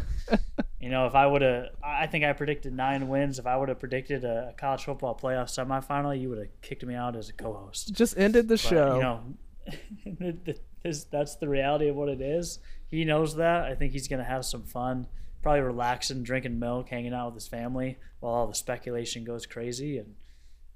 you 0.79 0.89
know, 0.89 1.07
if 1.07 1.15
I 1.15 1.25
would 1.25 1.41
have, 1.41 1.69
I 1.83 2.05
think 2.07 2.23
I 2.25 2.33
predicted 2.33 2.73
nine 2.73 3.07
wins. 3.07 3.39
If 3.39 3.47
I 3.47 3.57
would 3.57 3.69
have 3.69 3.79
predicted 3.79 4.23
a, 4.23 4.53
college 4.57 4.83
football 4.83 5.15
playoff 5.19 5.45
semifinal, 5.49 6.19
you 6.19 6.29
would 6.29 6.37
have 6.37 6.61
kicked 6.61 6.85
me 6.85 6.93
out 6.93 7.15
as 7.15 7.29
a 7.29 7.33
co-host. 7.33 7.93
Just 7.93 8.17
ended 8.17 8.47
the 8.47 8.53
But, 8.55 8.59
show. 8.59 8.95
You 8.95 9.01
know, 9.01 9.23
th- 10.19 10.45
th- 10.45 10.57
this- 10.83 11.05
that's 11.05 11.35
the 11.37 11.47
reality 11.49 11.87
of 11.87 11.95
what 11.95 12.09
it 12.09 12.21
is. 12.21 12.59
He 12.87 13.03
knows 13.03 13.35
that. 13.37 13.63
I 13.63 13.73
think 13.73 13.93
he's 13.93 14.07
going 14.07 14.19
to 14.19 14.25
have 14.29 14.45
some 14.45 14.61
fun, 14.63 15.07
probably 15.41 15.61
relaxing, 15.61 16.21
drinking 16.21 16.59
milk, 16.59 16.89
hanging 16.89 17.13
out 17.15 17.33
with 17.33 17.35
his 17.43 17.47
family 17.47 17.97
while 18.19 18.33
all 18.33 18.47
the 18.47 18.53
speculation 18.53 19.23
goes 19.23 19.47
crazy. 19.47 19.97
And, 19.97 20.13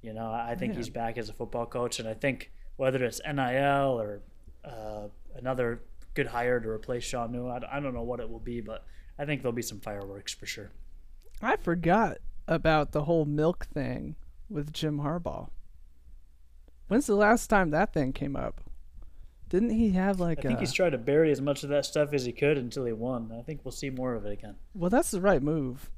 you 0.02 0.14
know, 0.14 0.32
I 0.32 0.52
I 0.52 0.56
think 0.56 0.74
Yeah. 0.74 0.78
he's 0.78 0.90
back 0.90 1.20
as 1.20 1.30
a 1.30 1.34
football 1.34 1.68
coach. 1.68 2.00
And 2.00 2.10
I 2.10 2.16
think 2.16 2.52
whether 2.80 3.04
it's 3.04 3.20
NIL 3.26 4.00
or 4.00 4.22
uh, 4.64 5.10
another 5.36 5.82
good 6.14 6.28
hire 6.28 6.62
to 6.62 6.70
replace 6.70 7.04
Shaun 7.04 7.34
Nua, 7.34 7.62
I, 7.66 7.78
I 7.78 7.80
don't 7.82 7.94
know 7.94 8.04
what 8.04 8.22
it 8.22 8.30
will 8.30 8.40
be, 8.40 8.62
but 8.62 8.86
I 9.18 9.26
think 9.26 9.42
there'll 9.42 9.52
be 9.52 9.62
some 9.62 9.82
fireworks 9.82 10.34
for 10.34 10.46
sure. 10.46 10.72
I 11.42 11.58
forgot 11.58 12.20
about 12.48 12.94
the 12.94 13.04
whole 13.04 13.26
milk 13.26 13.66
thing 13.66 14.16
with 14.50 14.72
Jim 14.72 15.00
Harbaugh. 15.00 15.50
When's 16.88 17.06
the 17.06 17.16
last 17.16 17.48
time 17.48 17.72
that 17.72 17.94
thing 17.94 18.14
came 18.14 18.38
up? 18.38 18.62
Didn't 19.50 19.72
he 19.72 19.90
have 19.92 20.22
like 20.22 20.40
I 20.40 20.44
think 20.44 20.58
a, 20.58 20.62
he's 20.62 20.72
tried 20.72 20.92
to 20.92 20.98
bury 20.98 21.32
as 21.34 21.42
much 21.42 21.64
of 21.64 21.70
that 21.70 21.86
stuff 21.86 22.14
as 22.14 22.24
he 22.24 22.32
could 22.32 22.58
until 22.58 22.86
he 22.86 22.94
won. 22.94 23.34
I 23.38 23.42
think 23.42 23.62
we'll 23.66 23.74
see 23.74 23.90
more 23.90 24.14
of 24.16 24.26
it 24.26 24.32
again. 24.32 24.56
Well, 24.74 24.90
that's 24.90 25.12
the 25.12 25.20
right 25.20 25.44
move. 25.44 25.92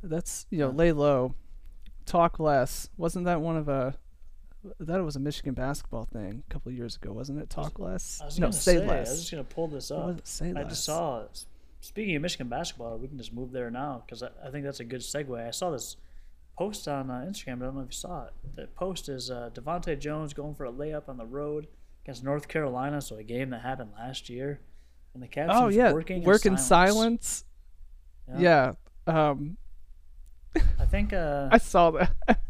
That's 0.00 0.46
you 0.48 0.58
know, 0.58 0.70
lay 0.70 0.92
low, 0.92 1.34
talk 2.06 2.38
less. 2.38 2.88
Wasn't 2.96 3.24
that 3.24 3.40
one 3.40 3.56
of 3.56 3.68
a? 3.68 3.96
That 4.78 5.02
was 5.02 5.16
a 5.16 5.20
Michigan 5.20 5.54
basketball 5.54 6.04
thing 6.04 6.44
a 6.48 6.52
couple 6.52 6.70
of 6.70 6.78
years 6.78 6.96
ago, 6.96 7.12
wasn't 7.12 7.40
it? 7.40 7.50
Talk 7.50 7.78
less. 7.78 8.20
I 8.20 8.26
was 8.26 8.38
no, 8.38 8.50
say 8.50 8.78
say, 8.78 8.86
less. 8.86 9.08
I 9.08 9.10
was 9.10 9.20
just 9.20 9.30
gonna 9.30 9.44
pull 9.44 9.68
this 9.68 9.90
up. 9.90 10.18
it 10.18 10.26
say 10.26 10.52
I 10.54 10.64
just 10.64 10.84
saw. 10.84 11.22
It. 11.22 11.44
Speaking 11.80 12.14
of 12.14 12.22
Michigan 12.22 12.48
basketball, 12.48 12.96
we 12.98 13.08
can 13.08 13.18
just 13.18 13.32
move 13.32 13.50
there 13.50 13.70
now 13.70 14.04
because 14.06 14.22
I, 14.22 14.28
I 14.46 14.50
think 14.50 14.64
that's 14.64 14.78
a 14.78 14.84
good 14.84 15.00
segue. 15.00 15.46
I 15.46 15.50
saw 15.50 15.70
this 15.70 15.96
post 16.56 16.86
on 16.86 17.10
uh, 17.10 17.26
Instagram, 17.28 17.58
but 17.58 17.64
I 17.64 17.68
don't 17.68 17.76
know 17.76 17.80
if 17.82 17.88
you 17.88 17.92
saw 17.92 18.26
it. 18.26 18.32
The 18.54 18.66
post 18.68 19.08
is 19.08 19.30
uh, 19.30 19.50
DeVante' 19.52 19.98
Jones 19.98 20.32
going 20.32 20.54
for 20.54 20.64
a 20.64 20.72
layup 20.72 21.08
on 21.08 21.16
the 21.16 21.26
road 21.26 21.66
against 22.04 22.22
North 22.22 22.46
Carolina, 22.46 23.00
so 23.00 23.16
a 23.16 23.24
game 23.24 23.50
that 23.50 23.62
happened 23.62 23.90
last 23.98 24.28
year. 24.28 24.60
And 25.14 25.22
the 25.22 25.26
caption 25.26 25.56
Oh 25.56 25.68
yeah, 25.68 25.92
working, 25.92 26.22
work 26.22 26.46
in 26.46 26.56
silence. 26.56 27.44
silence. 28.28 28.40
Yeah. 28.40 28.72
Um, 29.06 29.56
I 30.78 30.84
think 30.86 31.12
uh, 31.12 31.48
I 31.52 31.58
saw 31.58 31.90
that. 31.92 32.40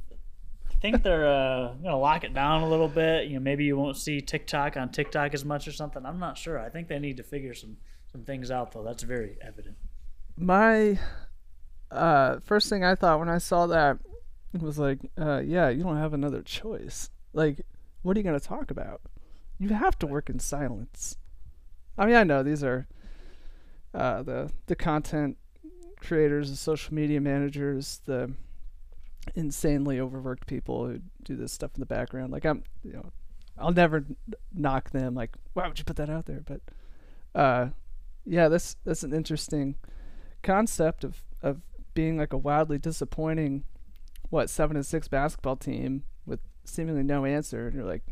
Think 0.82 1.04
they're 1.04 1.26
uh, 1.28 1.74
gonna 1.74 1.96
lock 1.96 2.24
it 2.24 2.34
down 2.34 2.62
a 2.62 2.68
little 2.68 2.88
bit. 2.88 3.28
You 3.28 3.34
know, 3.34 3.40
maybe 3.40 3.64
you 3.64 3.76
won't 3.76 3.96
see 3.96 4.20
TikTok 4.20 4.76
on 4.76 4.90
TikTok 4.90 5.32
as 5.32 5.44
much 5.44 5.68
or 5.68 5.72
something. 5.72 6.04
I'm 6.04 6.18
not 6.18 6.36
sure. 6.36 6.58
I 6.58 6.70
think 6.70 6.88
they 6.88 6.98
need 6.98 7.16
to 7.18 7.22
figure 7.22 7.54
some 7.54 7.76
some 8.10 8.24
things 8.24 8.50
out 8.50 8.72
though. 8.72 8.82
That's 8.82 9.04
very 9.04 9.36
evident. 9.40 9.76
my 10.36 10.98
uh 11.90 12.40
first 12.40 12.68
thing 12.68 12.82
I 12.84 12.96
thought 12.96 13.20
when 13.20 13.28
I 13.28 13.38
saw 13.38 13.68
that 13.68 13.98
was 14.60 14.76
like, 14.76 14.98
uh 15.16 15.40
yeah, 15.44 15.68
you 15.68 15.84
don't 15.84 15.98
have 15.98 16.14
another 16.14 16.42
choice. 16.42 17.10
Like, 17.32 17.60
what 18.02 18.16
are 18.16 18.20
you 18.20 18.24
gonna 18.24 18.40
talk 18.40 18.72
about? 18.72 19.00
You 19.60 19.68
have 19.68 19.96
to 20.00 20.06
work 20.08 20.28
in 20.28 20.40
silence. 20.40 21.16
I 21.96 22.06
mean, 22.06 22.16
I 22.16 22.24
know 22.24 22.42
these 22.42 22.64
are 22.64 22.88
uh 23.94 24.24
the 24.24 24.50
the 24.66 24.74
content 24.74 25.36
creators, 26.00 26.50
the 26.50 26.56
social 26.56 26.92
media 26.92 27.20
managers, 27.20 28.00
the 28.04 28.32
insanely 29.34 30.00
overworked 30.00 30.46
people 30.46 30.86
who 30.86 31.00
do 31.24 31.36
this 31.36 31.52
stuff 31.52 31.72
in 31.74 31.80
the 31.80 31.86
background. 31.86 32.32
Like 32.32 32.44
I'm, 32.44 32.64
you 32.82 32.92
know, 32.92 33.12
I'll 33.58 33.72
never 33.72 34.04
knock 34.52 34.90
them. 34.90 35.14
Like, 35.14 35.36
why 35.52 35.68
would 35.68 35.78
you 35.78 35.84
put 35.84 35.96
that 35.96 36.10
out 36.10 36.26
there? 36.26 36.42
But, 36.44 36.60
uh, 37.34 37.68
yeah, 38.24 38.48
that's 38.48 38.76
that's 38.84 39.02
an 39.02 39.12
interesting 39.12 39.76
concept 40.42 41.04
of 41.04 41.22
of 41.42 41.60
being 41.94 42.16
like 42.16 42.32
a 42.32 42.38
wildly 42.38 42.78
disappointing, 42.78 43.64
what 44.30 44.48
seven 44.48 44.76
and 44.76 44.86
six 44.86 45.08
basketball 45.08 45.56
team 45.56 46.04
with 46.26 46.40
seemingly 46.64 47.02
no 47.02 47.24
answer, 47.24 47.66
and 47.66 47.74
you're 47.74 47.84
like, 47.84 48.02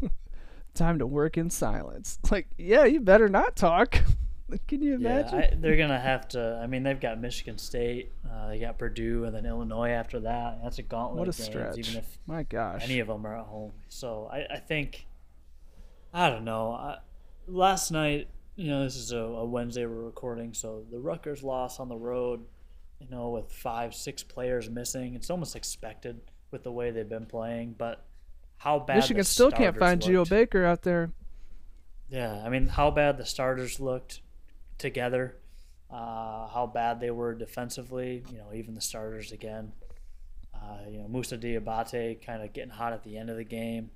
time 0.74 0.98
to 0.98 1.06
work 1.06 1.36
in 1.36 1.50
silence. 1.50 2.18
Like, 2.30 2.48
yeah, 2.58 2.84
you 2.84 3.00
better 3.00 3.28
not 3.28 3.54
talk. 3.54 3.96
Can 4.68 4.82
you 4.82 4.94
imagine? 4.94 5.38
Yeah, 5.38 5.48
I, 5.52 5.56
they're 5.56 5.76
gonna 5.76 5.98
have 5.98 6.28
to. 6.28 6.60
I 6.62 6.66
mean, 6.66 6.82
they've 6.82 7.00
got 7.00 7.20
Michigan 7.20 7.58
State, 7.58 8.12
uh, 8.34 8.48
they 8.48 8.58
got 8.58 8.78
Purdue, 8.78 9.24
and 9.24 9.34
then 9.34 9.46
Illinois 9.46 9.90
after 9.90 10.20
that. 10.20 10.60
That's 10.62 10.78
a 10.78 10.82
gauntlet. 10.82 11.18
what 11.18 11.28
a 11.28 11.36
games, 11.36 11.44
stretch! 11.44 11.78
Even 11.78 11.96
if 11.96 12.18
My 12.26 12.42
gosh. 12.42 12.82
any 12.82 12.98
of 12.98 13.06
them 13.06 13.26
are 13.26 13.38
at 13.38 13.46
home. 13.46 13.72
So 13.88 14.28
I, 14.32 14.54
I 14.54 14.58
think, 14.58 15.06
I 16.12 16.30
don't 16.30 16.44
know. 16.44 16.72
I, 16.72 16.98
last 17.46 17.90
night, 17.90 18.28
you 18.56 18.68
know, 18.68 18.82
this 18.84 18.96
is 18.96 19.12
a, 19.12 19.18
a 19.18 19.44
Wednesday 19.44 19.86
we're 19.86 20.02
recording, 20.02 20.54
so 20.54 20.84
the 20.90 20.98
Rutgers 20.98 21.42
loss 21.42 21.78
on 21.78 21.88
the 21.88 21.96
road, 21.96 22.44
you 23.00 23.08
know, 23.10 23.30
with 23.30 23.52
five, 23.52 23.94
six 23.94 24.22
players 24.22 24.68
missing, 24.68 25.14
it's 25.14 25.30
almost 25.30 25.54
expected 25.54 26.20
with 26.50 26.62
the 26.62 26.72
way 26.72 26.90
they've 26.90 27.08
been 27.08 27.26
playing. 27.26 27.74
But 27.76 28.04
how 28.58 28.78
bad 28.78 28.96
Michigan 28.96 29.24
still 29.24 29.50
can't 29.50 29.76
find 29.78 30.00
Geo. 30.00 30.24
Baker 30.24 30.64
out 30.64 30.82
there. 30.82 31.12
Yeah, 32.08 32.42
I 32.44 32.48
mean, 32.48 32.68
how 32.68 32.90
bad 32.90 33.18
the 33.18 33.26
starters 33.26 33.80
looked 33.80 34.20
together, 34.78 35.36
uh, 35.90 36.48
how 36.48 36.70
bad 36.72 37.00
they 37.00 37.10
were 37.10 37.34
defensively. 37.34 38.24
You 38.30 38.38
know, 38.38 38.52
even 38.54 38.74
the 38.74 38.80
starters 38.80 39.32
again. 39.32 39.72
Uh, 40.54 40.88
you 40.88 40.98
know, 40.98 41.08
Moussa 41.08 41.36
Diabate 41.36 42.24
kind 42.24 42.42
of 42.42 42.52
getting 42.52 42.70
hot 42.70 42.92
at 42.92 43.02
the 43.02 43.16
end 43.18 43.28
of 43.30 43.36
the 43.36 43.44
game. 43.44 43.90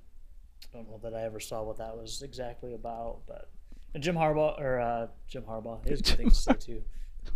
I 0.73 0.77
Don't 0.77 0.89
know 0.89 0.99
that 1.03 1.15
I 1.15 1.23
ever 1.23 1.39
saw 1.39 1.63
what 1.63 1.77
that 1.77 1.97
was 1.97 2.21
exactly 2.21 2.73
about, 2.73 3.19
but 3.27 3.49
and 3.95 4.03
Jim 4.03 4.15
Harbaugh 4.15 4.59
or 4.59 4.79
uh, 4.79 5.07
Jim 5.27 5.43
Harbaugh, 5.43 5.83
he 5.83 5.89
has 5.89 6.01
good 6.01 6.17
things 6.17 6.37
to 6.45 6.53
say 6.53 6.53
too. 6.59 6.83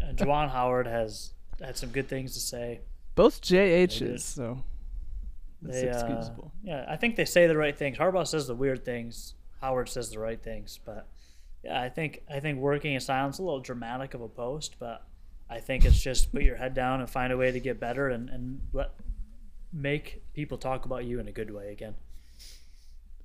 And 0.02 0.18
Juwan 0.18 0.50
Howard 0.52 0.86
has 0.88 1.34
had 1.62 1.78
some 1.78 1.90
good 1.90 2.08
things 2.08 2.34
to 2.34 2.40
say. 2.40 2.82
Both. 3.16 3.42
JHs, 3.42 4.22
so 4.22 4.64
that's 5.62 5.82
They, 5.82 5.90
uh, 5.90 5.94
excusable. 6.08 6.52
yeah, 6.64 6.86
I 6.88 6.96
think 6.98 7.16
they 7.16 7.26
say 7.26 7.48
the 7.48 7.58
right 7.58 7.76
things. 7.78 7.98
Harbaugh 7.98 8.28
says 8.28 8.46
the 8.48 8.56
weird 8.56 8.86
things. 8.86 9.34
Howard 9.62 9.90
says 9.90 10.10
the 10.12 10.20
right 10.20 10.42
things. 10.42 10.80
But 10.86 11.08
yeah, 11.64 11.82
I 11.82 11.90
think 11.90 12.24
I 12.30 12.40
think 12.40 12.60
working 12.60 12.94
in 12.94 13.00
silence 13.00 13.36
is 13.36 13.40
a 13.40 13.44
little 13.44 13.60
dramatic 13.60 14.14
of 14.14 14.22
a 14.22 14.28
post, 14.28 14.76
but 14.80 15.06
I 15.50 15.60
think 15.60 15.86
it's 15.86 16.02
just 16.02 16.32
put 16.32 16.44
your 16.44 16.58
head 16.58 16.74
down 16.74 17.00
and 17.00 17.10
find 17.10 17.32
a 17.32 17.38
way 17.38 17.52
to 17.52 17.60
get 17.60 17.80
better 17.80 18.10
and, 18.10 18.30
and 18.30 18.62
let 18.74 18.92
make 19.72 20.24
people 20.34 20.58
talk 20.58 20.86
about 20.86 21.06
you 21.06 21.20
in 21.20 21.28
a 21.28 21.32
good 21.32 21.54
way 21.54 21.72
again. 21.72 21.96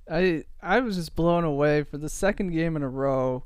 I 0.09 0.45
I 0.61 0.79
was 0.79 0.95
just 0.95 1.15
blown 1.15 1.43
away 1.43 1.83
for 1.83 1.97
the 1.97 2.09
second 2.09 2.51
game 2.51 2.75
in 2.75 2.83
a 2.83 2.89
row. 2.89 3.43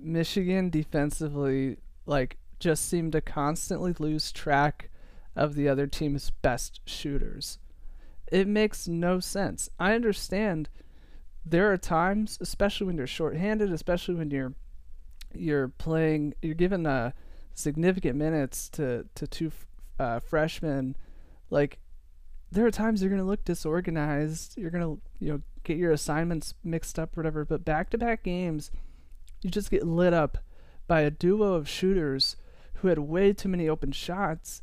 Michigan 0.00 0.70
defensively 0.70 1.78
like 2.06 2.38
just 2.58 2.88
seemed 2.88 3.12
to 3.12 3.20
constantly 3.20 3.94
lose 3.98 4.32
track 4.32 4.90
of 5.34 5.54
the 5.54 5.68
other 5.68 5.86
team's 5.86 6.30
best 6.30 6.80
shooters. 6.86 7.58
It 8.32 8.48
makes 8.48 8.88
no 8.88 9.20
sense. 9.20 9.68
I 9.78 9.94
understand 9.94 10.68
there 11.46 11.72
are 11.72 11.78
times, 11.78 12.38
especially 12.40 12.88
when 12.88 12.96
you're 12.96 13.06
shorthanded, 13.06 13.72
especially 13.72 14.16
when 14.16 14.30
you're 14.30 14.52
you're 15.32 15.68
playing, 15.68 16.34
you're 16.42 16.54
given 16.54 16.86
uh, 16.86 17.12
significant 17.54 18.16
minutes 18.16 18.68
to 18.70 19.06
to 19.14 19.26
two 19.28 19.46
f- 19.46 19.66
uh, 19.98 20.18
freshmen. 20.18 20.96
Like 21.48 21.78
there 22.50 22.66
are 22.66 22.70
times 22.72 23.00
you're 23.00 23.10
gonna 23.10 23.24
look 23.24 23.44
disorganized. 23.44 24.58
You're 24.58 24.70
gonna 24.70 24.96
you 25.20 25.32
know 25.32 25.42
get 25.62 25.76
your 25.76 25.92
assignments 25.92 26.54
mixed 26.64 26.98
up, 26.98 27.16
or 27.16 27.20
whatever. 27.20 27.44
But 27.44 27.64
back 27.64 27.90
to 27.90 27.98
back 27.98 28.24
games, 28.24 28.72
you 29.42 29.50
just 29.50 29.70
get 29.70 29.86
lit 29.86 30.12
up 30.12 30.38
by 30.88 31.02
a 31.02 31.10
duo 31.10 31.54
of 31.54 31.68
shooters 31.68 32.36
who 32.74 32.88
had 32.88 32.98
way 32.98 33.32
too 33.32 33.48
many 33.48 33.68
open 33.68 33.92
shots. 33.92 34.62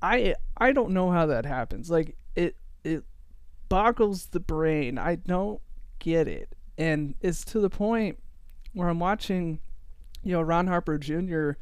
I 0.00 0.36
I 0.56 0.72
don't 0.72 0.92
know 0.92 1.10
how 1.10 1.26
that 1.26 1.44
happens. 1.44 1.90
Like 1.90 2.16
it 2.36 2.54
it 2.84 3.02
boggles 3.68 4.26
the 4.26 4.40
brain. 4.40 4.96
I 4.96 5.16
don't 5.16 5.60
get 5.98 6.28
it. 6.28 6.54
And 6.76 7.14
it's 7.20 7.44
to 7.46 7.60
the 7.60 7.70
point 7.70 8.18
where 8.72 8.88
I'm 8.88 9.00
watching, 9.00 9.60
you 10.22 10.32
know, 10.32 10.42
Ron 10.42 10.66
Harper 10.66 10.98
Jr. 10.98 11.52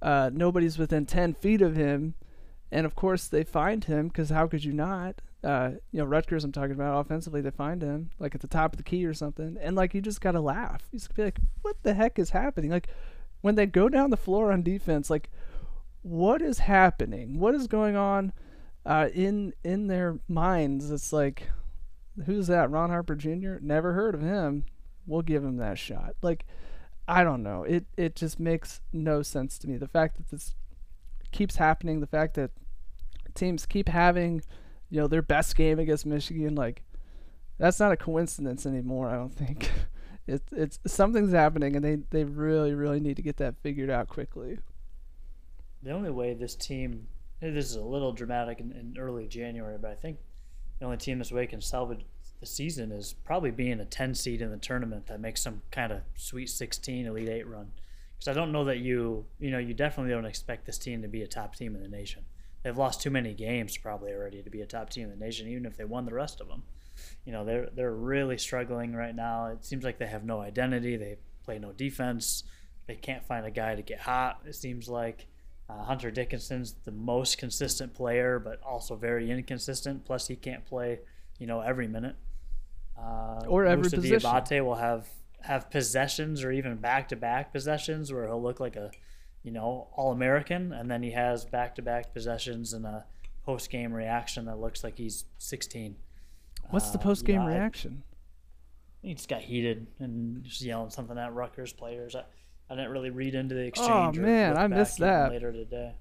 Uh, 0.00 0.30
nobody's 0.32 0.78
within 0.78 1.06
10 1.06 1.34
feet 1.34 1.62
of 1.62 1.76
him. 1.76 2.14
And 2.72 2.86
of 2.86 2.94
course, 2.94 3.28
they 3.28 3.44
find 3.44 3.84
him 3.84 4.08
because 4.08 4.30
how 4.30 4.46
could 4.46 4.64
you 4.64 4.72
not? 4.72 5.20
Uh, 5.42 5.72
you 5.92 5.98
know, 6.00 6.06
Rutgers, 6.06 6.42
I'm 6.42 6.52
talking 6.52 6.72
about 6.72 6.98
offensively, 6.98 7.42
they 7.42 7.50
find 7.50 7.82
him 7.82 8.10
like 8.18 8.34
at 8.34 8.40
the 8.40 8.46
top 8.46 8.72
of 8.72 8.78
the 8.78 8.82
key 8.82 9.04
or 9.04 9.12
something. 9.12 9.58
And 9.60 9.76
like, 9.76 9.94
you 9.94 10.00
just 10.00 10.20
got 10.20 10.32
to 10.32 10.40
laugh. 10.40 10.88
You 10.90 10.98
just 10.98 11.14
be 11.14 11.24
like, 11.24 11.38
what 11.62 11.76
the 11.82 11.94
heck 11.94 12.18
is 12.18 12.30
happening? 12.30 12.70
Like, 12.70 12.88
when 13.42 13.56
they 13.56 13.66
go 13.66 13.90
down 13.90 14.08
the 14.08 14.16
floor 14.16 14.50
on 14.50 14.62
defense, 14.62 15.10
like, 15.10 15.28
what 16.00 16.40
is 16.40 16.60
happening? 16.60 17.38
What 17.38 17.54
is 17.54 17.66
going 17.66 17.94
on 17.94 18.32
uh, 18.86 19.08
in 19.12 19.52
in 19.62 19.86
their 19.86 20.18
minds? 20.28 20.90
It's 20.90 21.12
like, 21.12 21.48
who's 22.26 22.46
that? 22.46 22.70
Ron 22.70 22.90
Harper 22.90 23.14
Jr. 23.14 23.56
Never 23.60 23.92
heard 23.92 24.14
of 24.14 24.22
him. 24.22 24.64
We'll 25.06 25.22
give 25.22 25.44
him 25.44 25.56
that 25.58 25.78
shot. 25.78 26.14
Like, 26.22 26.46
I 27.06 27.24
don't 27.24 27.42
know. 27.42 27.64
It 27.64 27.86
it 27.96 28.16
just 28.16 28.40
makes 28.40 28.80
no 28.92 29.22
sense 29.22 29.58
to 29.58 29.68
me. 29.68 29.76
The 29.76 29.88
fact 29.88 30.16
that 30.16 30.30
this 30.30 30.54
keeps 31.32 31.56
happening, 31.56 32.00
the 32.00 32.06
fact 32.06 32.34
that 32.34 32.50
teams 33.34 33.66
keep 33.66 33.88
having, 33.88 34.42
you 34.88 35.00
know, 35.00 35.06
their 35.06 35.22
best 35.22 35.56
game 35.56 35.78
against 35.78 36.06
Michigan, 36.06 36.54
like, 36.54 36.82
that's 37.58 37.80
not 37.80 37.92
a 37.92 37.96
coincidence 37.96 38.64
anymore. 38.64 39.08
I 39.08 39.16
don't 39.16 39.34
think. 39.34 39.70
It's 40.26 40.50
it's 40.52 40.78
something's 40.86 41.32
happening, 41.32 41.76
and 41.76 41.84
they 41.84 41.96
they 42.08 42.24
really 42.24 42.72
really 42.72 42.98
need 42.98 43.16
to 43.16 43.22
get 43.22 43.36
that 43.36 43.58
figured 43.62 43.90
out 43.90 44.08
quickly. 44.08 44.58
The 45.82 45.90
only 45.90 46.08
way 46.08 46.32
this 46.32 46.54
team, 46.54 47.08
this 47.42 47.66
is 47.66 47.76
a 47.76 47.82
little 47.82 48.10
dramatic 48.10 48.58
in, 48.58 48.72
in 48.72 48.96
early 48.98 49.26
January, 49.26 49.76
but 49.78 49.90
I 49.90 49.94
think 49.96 50.16
the 50.84 50.88
only 50.88 50.98
team 50.98 51.18
this 51.18 51.32
way 51.32 51.46
can 51.46 51.62
salvage 51.62 52.04
the 52.40 52.46
season 52.46 52.92
is 52.92 53.14
probably 53.24 53.50
being 53.50 53.80
a 53.80 53.86
10 53.86 54.14
seed 54.14 54.42
in 54.42 54.50
the 54.50 54.58
tournament 54.58 55.06
that 55.06 55.18
makes 55.18 55.40
some 55.40 55.62
kind 55.70 55.90
of 55.90 56.02
Sweet 56.14 56.50
16, 56.50 57.06
Elite 57.06 57.26
8 57.26 57.48
run. 57.48 57.72
Because 58.14 58.28
I 58.28 58.38
don't 58.38 58.52
know 58.52 58.66
that 58.66 58.80
you, 58.80 59.24
you 59.40 59.50
know, 59.50 59.58
you 59.58 59.72
definitely 59.72 60.12
don't 60.12 60.26
expect 60.26 60.66
this 60.66 60.76
team 60.76 61.00
to 61.00 61.08
be 61.08 61.22
a 61.22 61.26
top 61.26 61.56
team 61.56 61.74
in 61.74 61.82
the 61.82 61.88
nation. 61.88 62.26
They've 62.62 62.76
lost 62.76 63.00
too 63.00 63.10
many 63.10 63.32
games 63.32 63.78
probably 63.78 64.12
already 64.12 64.42
to 64.42 64.50
be 64.50 64.60
a 64.60 64.66
top 64.66 64.90
team 64.90 65.04
in 65.04 65.18
the 65.18 65.24
nation, 65.24 65.48
even 65.48 65.64
if 65.64 65.78
they 65.78 65.86
won 65.86 66.04
the 66.04 66.12
rest 66.12 66.42
of 66.42 66.48
them. 66.48 66.64
You 67.24 67.32
know, 67.32 67.46
they're 67.46 67.70
they're 67.74 67.94
really 67.94 68.36
struggling 68.36 68.94
right 68.94 69.14
now. 69.14 69.46
It 69.46 69.64
seems 69.64 69.84
like 69.84 69.98
they 69.98 70.06
have 70.06 70.24
no 70.24 70.40
identity. 70.40 70.96
They 70.96 71.16
play 71.44 71.58
no 71.58 71.72
defense. 71.72 72.44
They 72.86 72.94
can't 72.94 73.26
find 73.26 73.46
a 73.46 73.50
guy 73.50 73.74
to 73.74 73.82
get 73.82 74.00
hot. 74.00 74.42
It 74.46 74.54
seems 74.54 74.88
like 74.88 75.26
uh, 75.80 75.84
Hunter 75.84 76.10
Dickinson's 76.10 76.74
the 76.84 76.90
most 76.92 77.38
consistent 77.38 77.94
player, 77.94 78.38
but 78.38 78.62
also 78.62 78.94
very 78.96 79.30
inconsistent. 79.30 80.04
Plus, 80.04 80.28
he 80.28 80.36
can't 80.36 80.64
play, 80.64 81.00
you 81.38 81.46
know, 81.46 81.60
every 81.60 81.88
minute. 81.88 82.16
Uh, 82.98 83.42
Or 83.48 83.64
every 83.64 83.82
Moussa 83.84 83.96
position. 83.96 84.20
Diabate 84.30 84.64
will 84.64 84.76
have 84.76 85.08
have 85.42 85.68
possessions 85.70 86.42
or 86.42 86.50
even 86.50 86.76
back 86.76 87.06
to 87.10 87.16
back 87.16 87.52
possessions 87.52 88.10
where 88.10 88.26
he'll 88.26 88.40
look 88.42 88.60
like 88.60 88.76
a, 88.76 88.90
you 89.42 89.50
know, 89.50 89.88
all 89.94 90.10
American, 90.10 90.72
and 90.72 90.90
then 90.90 91.02
he 91.02 91.10
has 91.10 91.44
back 91.44 91.74
to 91.74 91.82
back 91.82 92.14
possessions 92.14 92.72
and 92.72 92.86
a 92.86 93.04
post 93.44 93.68
game 93.68 93.92
reaction 93.92 94.46
that 94.46 94.58
looks 94.58 94.82
like 94.82 94.96
he's 94.96 95.26
16. 95.38 95.96
What's 96.70 96.90
the 96.92 96.98
Uh, 96.98 97.02
post 97.02 97.26
game 97.26 97.42
yeah, 97.42 97.46
I- 97.46 97.54
reaction? 97.56 98.02
he 99.02 99.12
just 99.12 99.28
got 99.28 99.42
heated 99.42 99.86
and 99.98 100.42
just 100.44 100.62
yelling 100.62 100.88
something 100.88 101.18
at 101.18 101.34
Rutgers 101.34 101.74
players. 101.74 102.16
I, 102.16 102.24
I 102.70 102.74
didn't 102.76 102.90
really 102.90 103.10
read 103.10 103.34
into 103.34 103.54
the 103.54 103.62
Oh, 103.62 103.66
exchange. 103.66 104.18
Oh 104.18 104.22
man, 104.22 104.56
I 104.56 104.66
missed 104.66 104.98
that. 104.98 105.30
later 105.30 105.52
today. 105.52 105.92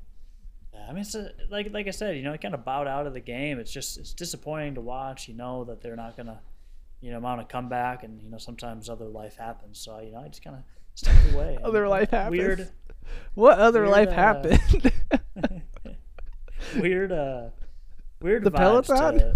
I 0.87 0.91
mean, 0.91 1.01
it's 1.01 1.15
a, 1.15 1.31
like 1.49 1.71
like 1.71 1.87
I 1.87 1.91
said, 1.91 2.17
you 2.17 2.23
know, 2.23 2.33
it 2.33 2.41
kind 2.41 2.53
of 2.53 2.65
bowed 2.65 2.87
out 2.87 3.07
of 3.07 3.13
the 3.13 3.19
game. 3.21 3.59
It's 3.59 3.71
just 3.71 3.97
it's 3.97 4.13
disappointing 4.13 4.75
to 4.75 4.81
watch. 4.81 5.27
You 5.27 5.33
know 5.35 5.63
that 5.65 5.81
they're 5.81 5.95
not 5.95 6.17
gonna, 6.17 6.39
you 6.99 7.11
know, 7.11 7.19
mount 7.21 7.39
a 7.41 7.45
comeback, 7.45 8.03
and 8.03 8.21
you 8.21 8.29
know 8.29 8.37
sometimes 8.37 8.89
other 8.89 9.05
life 9.05 9.37
happens. 9.37 9.79
So 9.79 9.99
you 9.99 10.11
know, 10.11 10.19
I 10.19 10.27
just 10.27 10.43
kind 10.43 10.57
of 10.57 10.63
stepped 10.95 11.33
away. 11.33 11.57
Other 11.63 11.87
life 11.87 12.09
happens. 12.11 12.37
Weird, 12.37 12.69
What 13.33 13.59
other 13.59 13.81
weird, 13.81 13.91
life 13.91 14.09
uh, 14.09 14.11
happened? 14.13 14.91
weird, 16.79 17.11
uh, 17.11 17.49
weird. 18.21 18.43
The 18.43 18.51
Peloton? 18.51 19.19
to- 19.19 19.35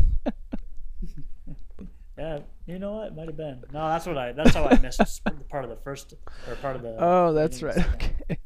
yeah, 2.18 2.40
you 2.66 2.80
know 2.80 2.94
what? 2.94 3.16
Might 3.16 3.28
have 3.28 3.38
been. 3.38 3.64
No, 3.72 3.88
that's 3.88 4.06
what 4.06 4.18
I. 4.18 4.32
That's 4.32 4.54
how 4.54 4.66
I 4.66 4.78
missed 4.80 5.22
part 5.50 5.64
of 5.64 5.70
the 5.70 5.78
first 5.78 6.14
or 6.48 6.56
part 6.56 6.76
of 6.76 6.82
the. 6.82 6.96
oh, 7.00 7.34
that's 7.34 7.62
right. 7.62 7.78
Okay. 7.78 8.38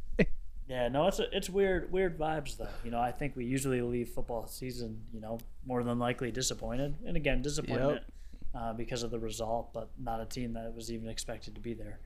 Yeah, 0.71 0.88
no, 0.88 1.07
it's 1.07 1.19
it's 1.19 1.49
weird 1.49 1.91
weird 1.91 2.17
vibes 2.17 2.55
though. 2.55 2.69
You 2.86 2.91
know, 2.91 2.99
I 2.99 3.12
think 3.12 3.36
we 3.36 3.43
usually 3.43 3.81
leave 3.81 4.07
football 4.07 4.47
season, 4.47 5.01
you 5.13 5.19
know, 5.19 5.38
more 5.65 5.84
than 5.84 5.99
likely 5.99 6.31
disappointed, 6.31 6.95
and 7.05 7.17
again 7.17 7.41
disappointment 7.41 8.03
uh, 8.55 8.71
because 8.71 9.03
of 9.03 9.12
the 9.12 9.19
result, 9.19 9.73
but 9.73 9.89
not 10.01 10.21
a 10.21 10.25
team 10.25 10.53
that 10.53 10.73
was 10.73 10.89
even 10.89 11.10
expected 11.10 11.55
to 11.55 11.62
be 11.62 11.73
there. 11.73 11.99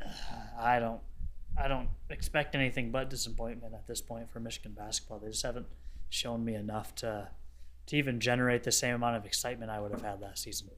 I 0.60 0.78
don't 0.78 1.00
I 1.58 1.68
don't 1.68 1.88
expect 2.10 2.54
anything 2.54 2.90
but 2.90 3.08
disappointment 3.08 3.72
at 3.72 3.86
this 3.86 4.02
point 4.02 4.30
for 4.30 4.40
Michigan 4.40 4.72
basketball. 4.76 5.18
They 5.18 5.28
just 5.28 5.42
haven't 5.42 5.66
shown 6.10 6.44
me 6.44 6.54
enough 6.54 6.94
to 6.96 7.28
to 7.86 7.96
even 7.96 8.20
generate 8.20 8.64
the 8.64 8.72
same 8.72 8.94
amount 8.94 9.16
of 9.16 9.24
excitement 9.24 9.70
I 9.70 9.80
would 9.80 9.92
have 9.92 10.02
had 10.02 10.20
last 10.20 10.42
season. 10.42 10.68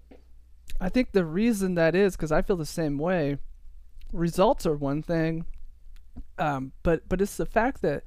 I 0.81 0.89
think 0.89 1.13
the 1.13 1.25
reason 1.25 1.75
that 1.75 1.95
is 1.95 2.17
because 2.17 2.33
I 2.33 2.43
feel 2.43 2.57
the 2.57 2.67
same 2.67 2.99
way. 2.99 3.39
Results 4.13 4.65
are 4.65 4.77
one 4.77 5.03
thing, 5.03 5.45
um, 6.39 6.73
but 6.83 7.09
but 7.09 7.21
it's 7.21 7.37
the 7.37 7.47
fact 7.47 7.83
that 7.83 8.05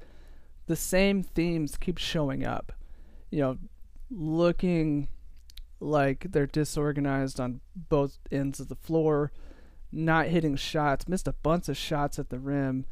the 0.66 0.76
same 0.76 1.22
themes 1.22 1.76
keep 1.76 1.98
showing 1.98 2.44
up. 2.44 2.72
You 3.30 3.40
know, 3.40 3.58
looking 4.10 5.08
like 5.80 6.26
they're 6.30 6.46
disorganized 6.46 7.40
on 7.40 7.60
both 7.74 8.18
ends 8.30 8.60
of 8.60 8.68
the 8.68 8.74
floor, 8.76 9.32
not 9.90 10.26
hitting 10.26 10.56
shots, 10.56 11.08
missed 11.08 11.28
a 11.28 11.34
bunch 11.34 11.68
of 11.68 11.76
shots 11.76 12.18
at 12.18 12.30
the 12.30 12.38
rim, 12.38 12.86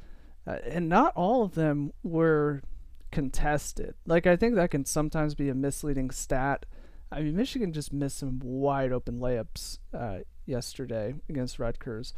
uh, 0.46 0.59
and 0.64 0.88
not 0.88 1.12
all 1.16 1.42
of 1.42 1.55
them 1.55 1.92
were 2.03 2.62
contested. 3.11 3.94
Like 4.07 4.27
I 4.27 4.37
think 4.37 4.55
that 4.55 4.70
can 4.70 4.85
sometimes 4.85 5.35
be 5.35 5.49
a 5.49 5.55
misleading 5.55 6.11
stat. 6.11 6.66
I 7.12 7.23
mean, 7.23 7.37
Michigan 7.37 7.73
just 7.73 7.92
missed 7.92 8.18
some 8.18 8.40
wide 8.42 8.92
open 8.92 9.18
layups 9.18 9.79
uh, 9.92 10.18
yesterday 10.46 11.14
against 11.29 11.59
Rutgers, 11.59 12.14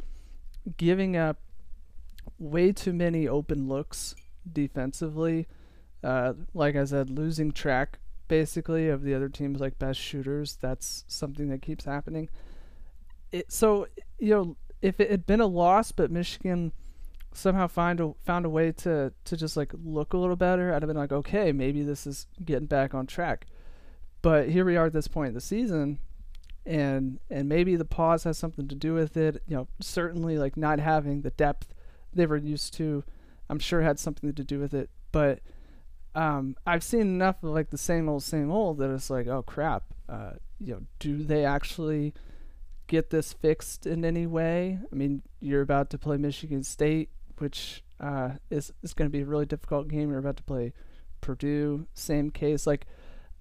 giving 0.77 1.17
up 1.17 1.39
way 2.37 2.71
too 2.71 2.93
many 2.93 3.27
open 3.27 3.67
looks 3.67 4.15
defensively. 4.51 5.47
Uh, 6.03 6.33
like 6.53 6.75
I 6.75 6.83
said, 6.85 7.09
losing 7.09 7.51
track 7.51 7.99
basically 8.27 8.89
of 8.89 9.03
the 9.03 9.13
other 9.13 9.29
team's 9.29 9.59
like 9.59 9.79
best 9.79 9.99
shooters. 9.99 10.57
That's 10.61 11.05
something 11.07 11.49
that 11.49 11.61
keeps 11.61 11.85
happening. 11.85 12.29
It 13.31 13.51
so 13.51 13.87
you 14.19 14.33
know 14.33 14.57
if 14.81 14.99
it 14.99 15.09
had 15.09 15.25
been 15.25 15.41
a 15.41 15.47
loss, 15.47 15.91
but 15.91 16.11
Michigan 16.11 16.71
somehow 17.33 17.67
find 17.67 17.99
a 17.99 18.13
found 18.23 18.45
a 18.45 18.49
way 18.49 18.71
to 18.71 19.13
to 19.25 19.37
just 19.37 19.57
like 19.57 19.73
look 19.83 20.13
a 20.13 20.17
little 20.17 20.35
better, 20.35 20.73
I'd 20.73 20.81
have 20.81 20.87
been 20.87 20.97
like, 20.97 21.11
okay, 21.11 21.51
maybe 21.51 21.83
this 21.83 22.05
is 22.07 22.27
getting 22.43 22.67
back 22.67 22.93
on 22.93 23.07
track. 23.07 23.47
But 24.21 24.49
here 24.49 24.65
we 24.65 24.77
are 24.77 24.85
at 24.85 24.93
this 24.93 25.07
point 25.07 25.29
in 25.29 25.33
the 25.33 25.41
season, 25.41 25.99
and 26.65 27.19
and 27.29 27.49
maybe 27.49 27.75
the 27.75 27.85
pause 27.85 28.23
has 28.23 28.37
something 28.37 28.67
to 28.67 28.75
do 28.75 28.93
with 28.93 29.17
it. 29.17 29.41
You 29.47 29.57
know, 29.57 29.67
certainly 29.81 30.37
like 30.37 30.57
not 30.57 30.79
having 30.79 31.21
the 31.21 31.31
depth 31.31 31.73
they 32.13 32.25
were 32.25 32.37
used 32.37 32.73
to, 32.75 33.03
I'm 33.49 33.59
sure 33.59 33.81
had 33.81 33.99
something 33.99 34.33
to 34.33 34.43
do 34.43 34.59
with 34.59 34.73
it. 34.73 34.89
But 35.11 35.39
um, 36.15 36.55
I've 36.65 36.83
seen 36.83 37.01
enough 37.01 37.43
of 37.43 37.49
like 37.49 37.69
the 37.69 37.77
same 37.77 38.07
old, 38.07 38.23
same 38.23 38.51
old 38.51 38.77
that 38.77 38.91
it's 38.91 39.09
like, 39.09 39.27
oh 39.27 39.41
crap, 39.41 39.83
uh, 40.07 40.33
you 40.59 40.73
know, 40.73 40.81
do 40.99 41.23
they 41.23 41.45
actually 41.45 42.13
get 42.87 43.09
this 43.09 43.33
fixed 43.33 43.85
in 43.85 44.05
any 44.05 44.27
way? 44.27 44.79
I 44.91 44.95
mean, 44.95 45.23
you're 45.39 45.61
about 45.61 45.89
to 45.91 45.97
play 45.97 46.17
Michigan 46.17 46.63
State, 46.63 47.09
which 47.39 47.83
uh, 47.99 48.31
is 48.49 48.71
is 48.81 48.93
going 48.93 49.09
to 49.09 49.11
be 49.11 49.21
a 49.21 49.25
really 49.25 49.45
difficult 49.45 49.87
game. 49.87 50.09
You're 50.09 50.19
about 50.19 50.37
to 50.37 50.43
play 50.43 50.73
Purdue, 51.21 51.87
same 51.93 52.29
case. 52.29 52.67
Like, 52.67 52.85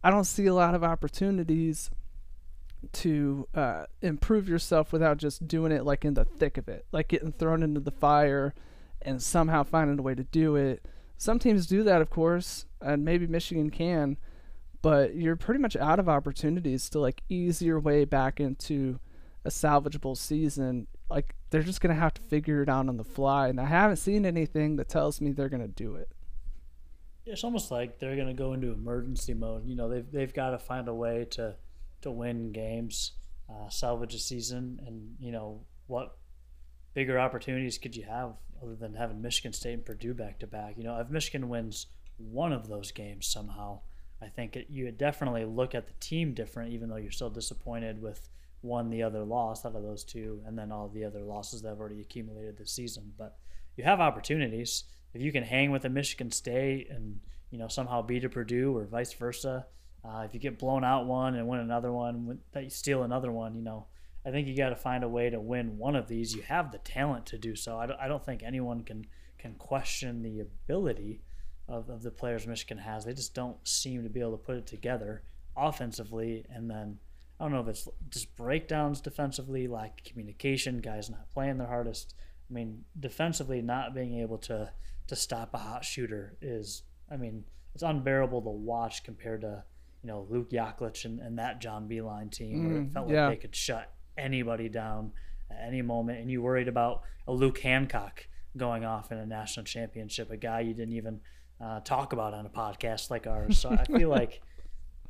I 0.03 0.11
don't 0.11 0.25
see 0.25 0.47
a 0.47 0.55
lot 0.55 0.75
of 0.75 0.85
opportunities 0.85 1.91
to 2.93 3.47
uh, 3.55 3.85
improve 4.01 4.49
yourself 4.49 4.93
without 4.93 5.17
just 5.19 5.47
doing 5.47 5.73
it 5.73 5.85
like 5.85 6.05
in 6.05 6.15
the 6.15 6.25
thick 6.25 6.59
of 6.59 6.69
it, 6.69 6.87
like 6.93 7.09
getting 7.09 7.33
thrown 7.33 7.63
into 7.63 7.81
the 7.81 7.91
fire 7.91 8.55
and 9.01 9.23
somehow 9.23 9.63
finding 9.63 9.99
a 9.99 10.03
way 10.03 10.15
to 10.15 10.25
do 10.25 10.57
it. 10.57 10.85
Some 11.17 11.39
teams 11.39 11.67
do 11.67 11.85
that, 11.85 12.03
of 12.03 12.11
course, 12.11 12.67
and 12.81 13.05
maybe 13.05 13.27
Michigan 13.27 13.71
can, 13.71 14.17
but 14.81 15.15
you're 15.15 15.37
pretty 15.37 15.61
much 15.61 15.77
out 15.77 16.01
of 16.01 16.09
opportunities 16.09 16.89
to 16.91 16.99
like 16.99 17.23
ease 17.29 17.63
your 17.63 17.79
way 17.79 18.05
back 18.05 18.41
into 18.41 18.99
a 19.45 19.49
salvageable 19.49 20.17
season. 20.17 20.89
Like 21.13 21.35
they're 21.51 21.63
just 21.63 21.81
gonna 21.81 21.95
have 21.95 22.15
to 22.15 22.23
figure 22.23 22.63
it 22.63 22.69
out 22.69 22.89
on 22.89 22.97
the 22.97 23.05
fly, 23.05 23.49
and 23.49 23.61
I 23.61 23.67
haven't 23.67 23.97
seen 23.97 24.25
anything 24.25 24.77
that 24.77 24.89
tells 24.89 25.21
me 25.21 25.33
they're 25.33 25.49
gonna 25.49 25.69
do 25.69 25.97
it. 25.97 26.11
It's 27.27 27.45
almost 27.45 27.71
like 27.71 27.99
they're 27.99 28.17
gonna 28.17 28.35
go 28.35 28.55
into 28.55 28.73
emergency 28.73 29.35
mode. 29.35 29.67
You 29.67 29.77
know, 29.77 29.89
they've 29.89 30.11
they've 30.11 30.33
got 30.33 30.51
to 30.51 30.59
find 30.59 30.89
a 30.89 30.95
way 30.95 31.27
to 31.33 31.57
to 32.01 32.11
win 32.11 32.53
games, 32.53 33.13
uh, 33.49 33.69
salvage 33.69 34.15
a 34.15 34.19
season, 34.19 34.81
and 34.87 35.17
you 35.21 35.33
know 35.33 35.61
what 35.87 36.17
bigger 36.95 37.19
opportunities 37.19 37.79
could 37.79 37.95
you 37.95 38.05
have 38.05 38.35
other 38.63 38.75
than 38.75 38.95
having 38.95 39.21
Michigan 39.21 39.53
State 39.53 39.75
and 39.75 39.85
Purdue 39.85 40.15
back 40.15 40.39
to 40.41 40.47
back? 40.47 40.77
You 40.77 40.85
know, 40.85 40.99
if 40.99 41.11
Michigan 41.11 41.49
wins 41.49 41.87
one 42.17 42.53
of 42.53 42.69
those 42.69 42.93
games 42.93 43.27
somehow, 43.27 43.81
I 44.21 44.29
think 44.29 44.57
it, 44.57 44.67
you 44.71 44.91
definitely 44.93 45.45
look 45.45 45.75
at 45.75 45.87
the 45.87 45.95
team 46.01 46.33
different, 46.33 46.73
even 46.73 46.89
though 46.89 46.97
you're 46.97 47.11
still 47.11 47.31
disappointed 47.31 48.01
with 48.01 48.29
one 48.63 48.91
the 48.91 49.03
other 49.03 49.25
loss 49.25 49.65
out 49.67 49.77
of 49.77 49.83
those 49.83 50.05
two, 50.05 50.41
and 50.47 50.59
then 50.59 50.73
all 50.73 50.89
the 50.89 51.05
other 51.05 51.23
losses 51.23 51.63
that 51.63 51.69
have 51.69 51.81
already 51.81 52.01
accumulated 52.01 52.57
this 52.57 52.73
season. 52.73 53.13
But 53.19 53.37
you 53.77 53.85
have 53.85 54.01
opportunities 54.01 54.85
if 55.15 55.21
you 55.21 55.33
can 55.33 55.43
hang 55.43 55.71
with 55.71 55.85
a 55.85 55.91
Michigan 55.91 56.31
State 56.31 56.89
and 56.91 57.21
you 57.51 57.59
know 57.59 57.69
somehow 57.69 58.03
beat 58.03 58.25
a 58.25 58.29
Purdue 58.29 58.77
or 58.77 58.87
vice 58.87 59.13
versa. 59.13 59.67
Uh, 60.05 60.23
if 60.25 60.35
you 60.35 60.41
get 60.41 60.59
blown 60.59 60.83
out 60.83 61.07
one 61.07 61.37
and 61.37 61.47
win 61.47 61.61
another 61.61 61.93
one, 61.93 62.41
that 62.53 62.65
you 62.65 62.71
steal 62.71 63.05
another 63.05 63.31
one, 63.31 63.55
you 63.55 63.63
know, 63.63 63.87
I 64.27 64.33
think 64.33 64.49
you 64.49 64.57
got 64.57 64.71
to 64.71 64.77
find 64.77 65.05
a 65.05 65.09
way 65.09 65.31
to 65.31 65.39
win 65.39 65.79
one 65.79 65.95
of 65.95 66.09
these. 66.09 66.35
You 66.35 66.43
have 66.43 66.73
the 66.73 66.79
talent 66.79 67.27
to 67.27 67.39
do 67.39 67.55
so. 67.55 67.79
I 67.79 67.87
don't, 67.87 68.01
I 68.01 68.09
don't 68.09 68.25
think 68.25 68.43
anyone 68.43 68.83
can 68.83 69.07
can 69.39 69.55
question 69.55 70.23
the 70.23 70.41
ability 70.41 71.21
of, 71.69 71.89
of 71.89 72.03
the 72.03 72.11
players 72.11 72.47
Michigan 72.47 72.79
has. 72.79 73.05
They 73.05 73.15
just 73.15 73.35
don't 73.35 73.57
seem 73.67 74.05
to 74.05 74.09
be 74.09 74.21
able 74.21 74.33
to 74.33 74.37
put 74.37 74.57
it 74.57 74.67
together 74.67 75.23
offensively. 75.57 76.45
And 76.49 76.71
then 76.71 76.99
I 77.43 77.47
don't 77.47 77.55
know 77.55 77.61
if 77.61 77.69
it's 77.69 77.89
just 78.09 78.37
breakdowns 78.37 79.01
defensively, 79.01 79.67
lack 79.67 80.01
of 80.01 80.05
communication, 80.05 80.79
guys 80.79 81.11
not 81.11 81.29
playing 81.33 81.59
their 81.59 81.67
hardest. 81.67 82.15
I 82.49 82.55
mean, 82.55 82.85
defensively, 83.01 83.61
not 83.61 83.95
being 83.95 84.21
able 84.21 84.39
to 84.39 84.71
to 85.09 85.17
stop 85.17 85.53
a 85.53 85.59
hot 85.59 85.85
shooter 85.85 86.37
is, 86.41 86.85
I 87.11 87.17
mean, 87.17 87.43
it's 87.75 87.83
unbearable 87.83 88.43
to 88.43 88.51
watch 88.51 89.03
compared 89.03 89.41
to 89.41 89.65
you 90.03 90.09
know, 90.09 90.27
Luke 90.31 90.51
Yaklich 90.51 91.05
and, 91.05 91.19
and 91.19 91.39
that 91.39 91.61
John 91.61 91.89
Beilein 91.89 92.31
team, 92.31 92.69
where 92.69 92.77
it 92.79 92.91
mm, 92.91 92.93
felt 92.93 93.09
yeah. 93.09 93.27
like 93.27 93.39
they 93.39 93.43
could 93.43 93.57
shut 93.57 93.93
anybody 94.17 94.69
down 94.69 95.13
at 95.51 95.59
any 95.67 95.83
moment. 95.83 96.21
And 96.21 96.31
you 96.31 96.43
worried 96.43 96.69
about 96.69 97.03
a 97.27 97.33
Luke 97.33 97.59
Hancock 97.59 98.27
going 98.57 98.85
off 98.85 99.11
in 99.11 99.19
a 99.19 99.27
national 99.27 99.65
championship, 99.65 100.31
a 100.31 100.37
guy 100.37 100.61
you 100.61 100.75
didn't 100.75 100.95
even 100.95 101.21
uh, 101.61 101.81
talk 101.81 102.13
about 102.13 102.35
on 102.35 102.47
a 102.47 102.49
podcast 102.49 103.11
like 103.11 103.27
ours. 103.27 103.59
So 103.59 103.71
I 103.71 103.85
feel 103.85 104.09
like 104.11 104.43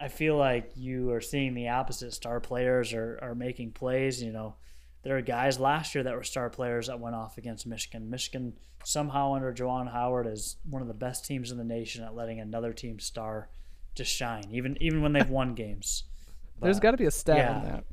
I 0.02 0.08
feel 0.08 0.36
like 0.36 0.72
you 0.74 1.12
are 1.12 1.20
seeing 1.20 1.54
the 1.54 1.68
opposite. 1.68 2.12
Star 2.12 2.40
players 2.40 2.92
are, 2.92 3.20
are 3.22 3.36
making 3.36 3.70
plays. 3.70 4.20
You 4.20 4.32
know, 4.32 4.56
there 5.04 5.16
are 5.16 5.22
guys 5.22 5.60
last 5.60 5.94
year 5.94 6.02
that 6.02 6.14
were 6.14 6.24
star 6.24 6.50
players 6.50 6.88
that 6.88 6.98
went 6.98 7.14
off 7.14 7.38
against 7.38 7.68
Michigan. 7.68 8.10
Michigan 8.10 8.54
somehow 8.84 9.34
under 9.34 9.52
Juwan 9.52 9.92
Howard 9.92 10.26
is 10.26 10.56
one 10.68 10.82
of 10.82 10.88
the 10.88 10.94
best 10.94 11.24
teams 11.24 11.52
in 11.52 11.58
the 11.58 11.62
nation 11.64 12.02
at 12.02 12.16
letting 12.16 12.40
another 12.40 12.72
team 12.72 12.98
star 12.98 13.48
just 13.94 14.12
shine, 14.12 14.44
even 14.50 14.76
even 14.80 15.02
when 15.02 15.12
they've 15.12 15.30
won 15.30 15.54
games. 15.54 16.04
But, 16.58 16.66
there's 16.66 16.80
got 16.80 16.92
to 16.92 16.96
be 16.96 17.06
a 17.06 17.10
stat 17.10 17.38
yeah, 17.38 17.54
on 17.56 17.64
that. 17.64 17.84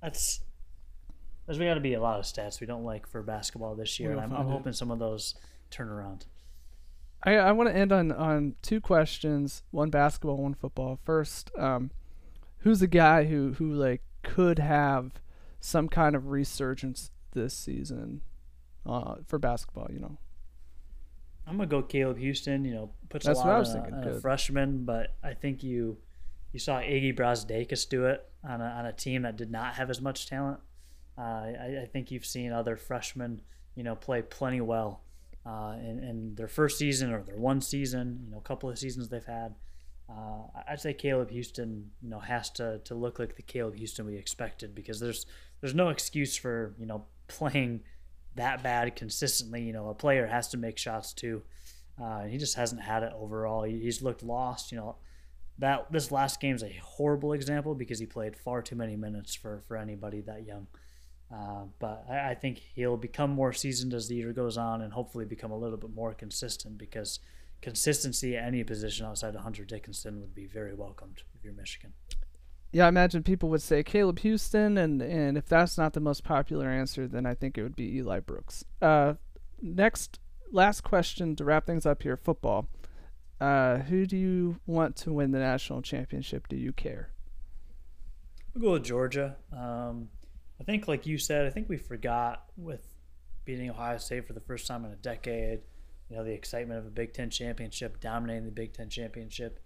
That's 0.00 0.40
there's 1.44 1.58
got 1.58 1.74
to 1.74 1.80
be 1.80 1.92
a 1.92 2.00
lot 2.00 2.18
of 2.18 2.24
stats 2.24 2.60
we 2.60 2.66
don't 2.66 2.84
like 2.84 3.06
for 3.06 3.22
basketball 3.22 3.74
this 3.74 4.00
year, 4.00 4.12
and 4.12 4.20
I'm, 4.20 4.32
I'm 4.32 4.46
hoping 4.46 4.72
some 4.72 4.90
of 4.90 4.98
those 4.98 5.34
turn 5.70 5.90
around. 5.90 6.24
I 7.22 7.34
I 7.36 7.52
want 7.52 7.68
to 7.68 7.76
end 7.76 7.92
on 7.92 8.12
on 8.12 8.54
two 8.62 8.80
questions, 8.80 9.62
one 9.70 9.90
basketball, 9.90 10.36
one 10.36 10.54
football. 10.54 10.98
First, 11.04 11.50
um, 11.58 11.90
who's 12.58 12.80
the 12.80 12.86
guy 12.86 13.24
who 13.24 13.54
who 13.54 13.72
like 13.72 14.02
could 14.22 14.58
have 14.58 15.12
some 15.60 15.88
kind 15.88 16.14
of 16.14 16.28
resurgence 16.28 17.10
this 17.32 17.54
season 17.54 18.22
uh, 18.86 19.16
for 19.26 19.38
basketball? 19.38 19.88
You 19.92 20.00
know. 20.00 20.18
I'm 21.46 21.56
gonna 21.56 21.66
go 21.66 21.82
Caleb 21.82 22.18
Houstan. 22.18 22.64
You 22.64 22.74
know, 22.74 22.90
puts 23.08 23.26
That's 23.26 23.40
a 23.40 23.42
lot 23.42 23.68
on, 23.68 24.04
a, 24.04 24.10
a 24.10 24.20
freshman, 24.20 24.84
but 24.84 25.16
I 25.22 25.34
think 25.34 25.62
you 25.62 25.98
you 26.52 26.60
saw 26.60 26.78
Iggy 26.78 27.16
Brazdeikis 27.16 27.88
do 27.88 28.06
it 28.06 28.24
on 28.44 28.60
a, 28.60 28.64
on 28.64 28.86
a 28.86 28.92
team 28.92 29.22
that 29.22 29.36
did 29.36 29.50
not 29.50 29.74
have 29.74 29.90
as 29.90 30.00
much 30.00 30.28
talent. 30.28 30.60
Uh, 31.16 31.20
I, 31.20 31.78
I, 31.82 31.88
think 31.92 32.12
you've 32.12 32.24
seen 32.24 32.52
other 32.52 32.76
freshmen, 32.76 33.40
you 33.74 33.82
know, 33.82 33.96
play 33.96 34.22
plenty 34.22 34.60
well 34.60 35.02
uh, 35.48 35.76
in, 35.80 35.98
in, 36.04 36.34
their 36.34 36.48
first 36.48 36.76
season 36.76 37.10
or 37.10 37.22
their 37.22 37.38
one 37.38 37.60
season, 37.60 38.20
you 38.24 38.30
know, 38.30 38.38
a 38.38 38.42
couple 38.42 38.68
of 38.68 38.78
seasons 38.78 39.08
they've 39.08 39.24
had. 39.24 39.54
Uh, 40.08 40.42
I'd 40.68 40.80
say 40.80 40.92
Caleb 40.92 41.30
Houstan, 41.30 41.84
you 42.02 42.10
know, 42.10 42.18
has 42.18 42.50
to, 42.50 42.80
to 42.84 42.94
look 42.94 43.18
like 43.18 43.36
the 43.36 43.42
Caleb 43.42 43.76
Houstan 43.76 44.04
we 44.04 44.16
expected 44.16 44.74
because 44.74 45.00
there's 45.00 45.26
there's 45.60 45.74
no 45.74 45.88
excuse 45.88 46.36
for 46.36 46.74
you 46.78 46.86
know 46.86 47.06
playing 47.28 47.80
that 48.34 48.62
bad 48.62 48.94
consistently. 48.94 49.62
You 49.62 49.72
know, 49.72 49.88
a 49.88 49.94
player 49.94 50.26
has 50.26 50.48
to 50.48 50.58
make 50.58 50.76
shots 50.76 51.12
too. 51.12 51.42
Uh, 52.02 52.24
he 52.24 52.36
just 52.36 52.56
hasn't 52.56 52.82
had 52.82 53.02
it 53.02 53.12
overall. 53.16 53.64
He, 53.64 53.80
he's 53.80 54.02
looked 54.02 54.22
lost. 54.22 54.70
You 54.70 54.78
know, 54.78 54.96
that 55.58 55.90
this 55.90 56.10
last 56.10 56.40
game 56.40 56.56
is 56.56 56.62
a 56.62 56.78
horrible 56.82 57.32
example 57.32 57.74
because 57.74 57.98
he 57.98 58.06
played 58.06 58.36
far 58.36 58.60
too 58.60 58.76
many 58.76 58.96
minutes 58.96 59.34
for 59.34 59.62
for 59.66 59.76
anybody 59.76 60.20
that 60.22 60.46
young. 60.46 60.66
Uh, 61.32 61.64
but 61.78 62.06
I, 62.08 62.30
I, 62.30 62.34
think 62.34 62.58
he'll 62.74 62.96
become 62.96 63.30
more 63.30 63.52
seasoned 63.52 63.92
as 63.92 64.08
the 64.08 64.14
year 64.14 64.32
goes 64.32 64.56
on, 64.56 64.80
and 64.80 64.92
hopefully 64.92 65.26
become 65.26 65.50
a 65.50 65.58
little 65.58 65.76
bit 65.76 65.94
more 65.94 66.14
consistent 66.14 66.78
because 66.78 67.20
consistency 67.60 68.34
at 68.34 68.44
any 68.44 68.64
position 68.64 69.04
outside 69.04 69.34
of 69.34 69.42
Hunter 69.42 69.64
Dickinson 69.64 70.20
would 70.20 70.34
be 70.34 70.46
very 70.46 70.72
welcomed 70.72 71.22
if 71.34 71.44
you're 71.44 71.52
Michigan 71.52 71.92
yeah, 72.72 72.84
I 72.84 72.88
imagine 72.88 73.22
people 73.22 73.48
would 73.50 73.62
say 73.62 73.82
Caleb 73.82 74.20
Houstan, 74.20 74.78
and 74.78 75.00
and 75.00 75.38
if 75.38 75.46
that's 75.46 75.78
not 75.78 75.94
the 75.94 76.00
most 76.00 76.22
popular 76.22 76.68
answer, 76.68 77.06
then 77.06 77.24
I 77.24 77.34
think 77.34 77.56
it 77.56 77.62
would 77.62 77.76
be 77.76 77.96
Eli 77.96 78.20
Brooks. 78.20 78.64
Uh, 78.82 79.14
next, 79.62 80.18
last 80.52 80.82
question 80.82 81.34
to 81.36 81.44
wrap 81.44 81.66
things 81.66 81.86
up 81.86 82.02
here: 82.02 82.16
football. 82.16 82.68
Uh, 83.40 83.78
who 83.78 84.04
do 84.04 84.16
you 84.16 84.60
want 84.66 84.96
to 84.96 85.12
win 85.12 85.30
the 85.30 85.38
national 85.38 85.80
championship? 85.80 86.48
Do 86.48 86.56
you 86.56 86.72
care? 86.72 87.10
We'll 88.54 88.62
go 88.62 88.72
with 88.72 88.84
Georgia. 88.84 89.36
Um, 89.52 90.08
I 90.60 90.64
think, 90.64 90.88
like 90.88 91.06
you 91.06 91.18
said, 91.18 91.46
I 91.46 91.50
think 91.50 91.68
we 91.68 91.76
forgot 91.76 92.44
with 92.56 92.82
beating 93.44 93.70
Ohio 93.70 93.98
State 93.98 94.26
for 94.26 94.32
the 94.32 94.40
first 94.40 94.66
time 94.66 94.84
in 94.84 94.90
a 94.90 94.96
decade. 94.96 95.60
You 96.08 96.16
know, 96.16 96.24
the 96.24 96.32
excitement 96.32 96.80
of 96.80 96.86
a 96.86 96.90
Big 96.90 97.12
Ten 97.12 97.30
championship, 97.30 98.00
dominating 98.00 98.44
the 98.44 98.50
Big 98.50 98.72
Ten 98.72 98.88
championship 98.88 99.60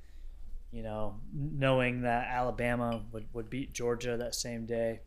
you 0.73 0.83
know, 0.83 1.21
knowing 1.33 2.03
that 2.03 2.29
Alabama 2.29 3.03
would, 3.13 3.27
would 3.35 3.51
beat 3.51 3.75
Georgia 3.75 4.17
that 4.17 4.35
same 4.35 4.65
day. 4.65 5.01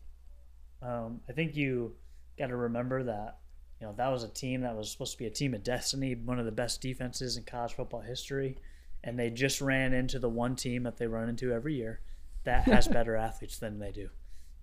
Um, 0.80 1.20
I 1.28 1.32
think 1.32 1.56
you 1.56 1.96
got 2.38 2.46
to 2.48 2.56
remember 2.56 3.02
that 3.02 3.38
you 3.80 3.86
know 3.86 3.94
that 3.96 4.08
was 4.08 4.22
a 4.22 4.28
team 4.28 4.60
that 4.60 4.76
was 4.76 4.90
supposed 4.90 5.12
to 5.12 5.18
be 5.18 5.26
a 5.26 5.30
team 5.30 5.54
of 5.54 5.64
destiny, 5.64 6.14
one 6.14 6.38
of 6.38 6.46
the 6.46 6.52
best 6.52 6.80
defenses 6.80 7.36
in 7.36 7.42
college 7.42 7.74
football 7.74 8.00
history, 8.00 8.56
and 9.02 9.18
they 9.18 9.28
just 9.28 9.60
ran 9.60 9.92
into 9.92 10.18
the 10.18 10.28
one 10.28 10.54
team 10.54 10.84
that 10.84 10.96
they 10.96 11.06
run 11.06 11.28
into 11.28 11.52
every 11.52 11.74
year 11.74 12.00
that 12.44 12.64
has 12.64 12.86
better 12.88 13.16
athletes 13.16 13.58
than 13.58 13.78
they 13.80 13.90
do. 13.90 14.08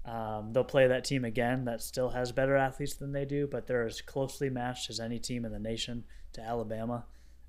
Um, 0.05 0.51
they'll 0.51 0.65
play 0.65 0.87
that 0.87 1.05
team 1.05 1.23
again 1.23 1.65
that 1.65 1.81
still 1.81 2.09
has 2.09 2.31
better 2.31 2.57
athletes 2.57 2.95
than 2.95 3.13
they 3.13 3.25
do, 3.25 3.47
but 3.47 3.67
they're 3.67 3.85
as 3.85 4.01
closely 4.01 4.49
matched 4.49 4.89
as 4.89 4.99
any 4.99 5.17
team 5.17 5.45
in 5.45 5.51
the 5.51 5.59
nation 5.59 6.03
to 6.33 6.41
Alabama. 6.41 7.05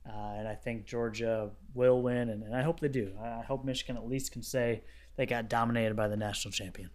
Uh, 0.06 0.34
and 0.36 0.46
I 0.46 0.54
think 0.54 0.84
Georgia 0.84 1.50
will 1.74 2.02
win, 2.02 2.28
and, 2.28 2.42
and 2.42 2.54
I 2.54 2.62
hope 2.62 2.78
they 2.78 2.88
do. 2.88 3.12
I 3.20 3.42
hope 3.42 3.64
Michigan 3.64 3.96
at 3.96 4.06
least 4.06 4.32
can 4.32 4.42
say 4.42 4.82
they 5.16 5.26
got 5.26 5.48
dominated 5.48 5.96
by 5.96 6.08
the 6.08 6.16
national 6.16 6.52
champion. 6.52 6.90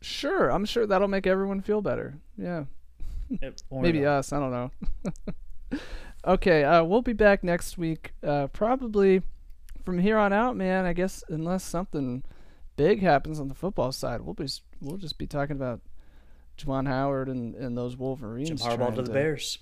Sure, 0.00 0.50
I'm 0.50 0.66
sure 0.66 0.86
that'll 0.86 1.08
make 1.08 1.26
everyone 1.26 1.62
feel 1.62 1.80
better. 1.80 2.18
Yeah. 2.36 2.64
Maybe 3.70 4.04
us. 4.04 4.32
I 4.32 4.38
don't 4.38 4.50
know. 4.50 5.78
okay, 6.26 6.62
uh, 6.62 6.84
we'll 6.84 7.02
be 7.02 7.14
back 7.14 7.42
next 7.42 7.78
week. 7.78 8.12
Uh, 8.22 8.48
probably 8.48 9.22
from 9.84 9.98
here 9.98 10.18
on 10.18 10.32
out, 10.32 10.56
man. 10.56 10.84
I 10.84 10.92
guess 10.92 11.24
unless 11.28 11.64
something 11.64 12.22
big 12.76 13.00
happens 13.00 13.40
on 13.40 13.48
the 13.48 13.54
football 13.54 13.92
side, 13.92 14.20
we'll 14.20 14.34
be 14.34 14.48
we'll 14.80 14.96
just 14.96 15.18
be 15.18 15.26
talking 15.26 15.56
about 15.56 15.80
Juwan 16.58 16.86
Howard 16.86 17.28
and, 17.28 17.54
and 17.54 17.76
those 17.76 17.96
Wolverines. 17.96 18.48
Jim 18.48 18.58
Harbaugh 18.58 18.94
to 18.94 19.02
the 19.02 19.12
Bears. 19.12 19.58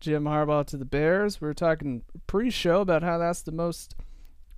Jim 0.00 0.24
Harbaugh 0.24 0.66
to 0.66 0.76
the 0.76 0.84
Bears. 0.84 1.40
We 1.40 1.46
were 1.46 1.54
talking 1.54 2.02
pre-show 2.26 2.80
about 2.80 3.02
how 3.02 3.18
that's 3.18 3.42
the 3.42 3.52
most 3.52 3.94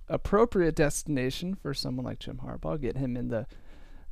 appropriate 0.07 0.75
destination 0.75 1.55
for 1.55 1.73
someone 1.73 2.05
like 2.05 2.19
Jim 2.19 2.41
Harbaugh. 2.43 2.81
Get 2.81 2.97
him 2.97 3.15
in 3.15 3.29
the 3.29 3.47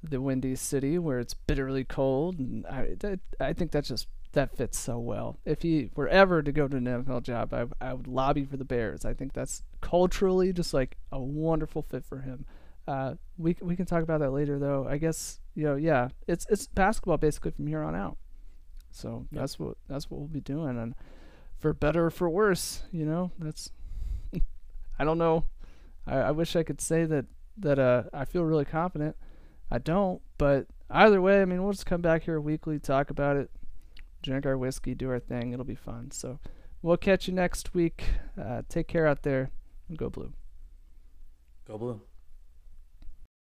the 0.04 0.20
windy 0.20 0.56
city 0.56 1.00
where 1.00 1.20
it's 1.20 1.34
bitterly 1.34 1.84
cold, 1.84 2.38
and 2.38 2.66
I 2.68 3.18
I 3.40 3.54
think 3.54 3.72
that 3.72 3.86
just 3.86 4.08
that 4.34 4.56
fits 4.56 4.78
so 4.78 5.00
well. 5.00 5.38
If 5.46 5.62
he 5.62 5.90
were 5.96 6.08
ever 6.08 6.42
to 6.42 6.52
go 6.52 6.68
to 6.68 6.78
an 6.78 6.86
NFL 6.86 7.24
job, 7.24 7.54
I 7.54 7.66
I 7.80 7.94
would 7.94 8.08
lobby 8.08 8.46
for 8.46 8.58
the 8.58 8.66
Bears. 8.66 9.06
I 9.06 9.14
think 9.14 9.34
that's 9.34 9.64
culturally 9.82 10.54
just 10.54 10.74
like 10.74 10.98
a 11.12 11.20
wonderful 11.20 11.82
fit 11.82 12.06
for 12.06 12.20
him. 12.20 12.46
Uh, 12.88 13.14
we 13.38 13.56
we 13.62 13.76
can 13.76 13.86
talk 13.86 14.04
about 14.04 14.20
that 14.20 14.32
later 14.32 14.60
though. 14.60 14.86
I 14.90 14.98
guess 14.98 15.40
you 15.56 15.64
know 15.64 15.76
yeah, 15.76 16.10
it's 16.28 16.46
it's 16.50 16.68
basketball 16.68 17.18
basically 17.18 17.52
from 17.52 17.68
here 17.68 17.82
on 17.82 17.96
out. 17.96 18.18
So 18.92 19.26
yep. 19.32 19.42
that's 19.42 19.60
what 19.60 19.78
that's 19.88 20.10
what 20.10 20.20
we'll 20.20 20.28
be 20.28 20.42
doing, 20.42 20.78
and 20.78 20.94
for 21.60 21.74
better 21.74 22.08
or 22.08 22.12
for 22.12 22.30
worse, 22.30 22.84
you 22.92 23.06
know 23.06 23.32
that's. 23.40 23.72
I 25.00 25.06
don't 25.06 25.18
know. 25.18 25.46
I, 26.06 26.18
I 26.18 26.32
wish 26.32 26.56
I 26.56 26.64
could 26.64 26.82
say 26.82 27.06
that 27.06 27.26
that 27.58 27.80
uh 27.80 28.04
I 28.14 28.26
feel 28.26 28.44
really 28.44 28.66
confident. 28.66 29.16
I 29.72 29.80
don't, 29.80 30.22
but 30.38 30.68
either 30.90 31.22
way, 31.22 31.42
I 31.42 31.46
mean, 31.46 31.64
we'll 31.64 31.72
just 31.72 31.88
come 31.88 32.02
back 32.02 32.24
here 32.24 32.40
weekly, 32.40 32.78
talk 32.78 33.10
about 33.10 33.38
it, 33.38 33.50
drink 34.22 34.46
our 34.46 34.58
whiskey, 34.58 34.94
do 34.94 35.10
our 35.10 35.20
thing. 35.20 35.52
It'll 35.52 35.66
be 35.66 35.74
fun. 35.74 36.12
So 36.12 36.40
we'll 36.82 36.98
catch 36.98 37.28
you 37.28 37.34
next 37.34 37.74
week. 37.74 38.04
Uh, 38.40 38.62
take 38.70 38.88
care 38.88 39.08
out 39.08 39.24
there 39.24 39.50
and 39.90 39.98
go 39.98 40.10
blue. 40.10 40.34
Go 41.66 41.78
blue. 41.78 42.02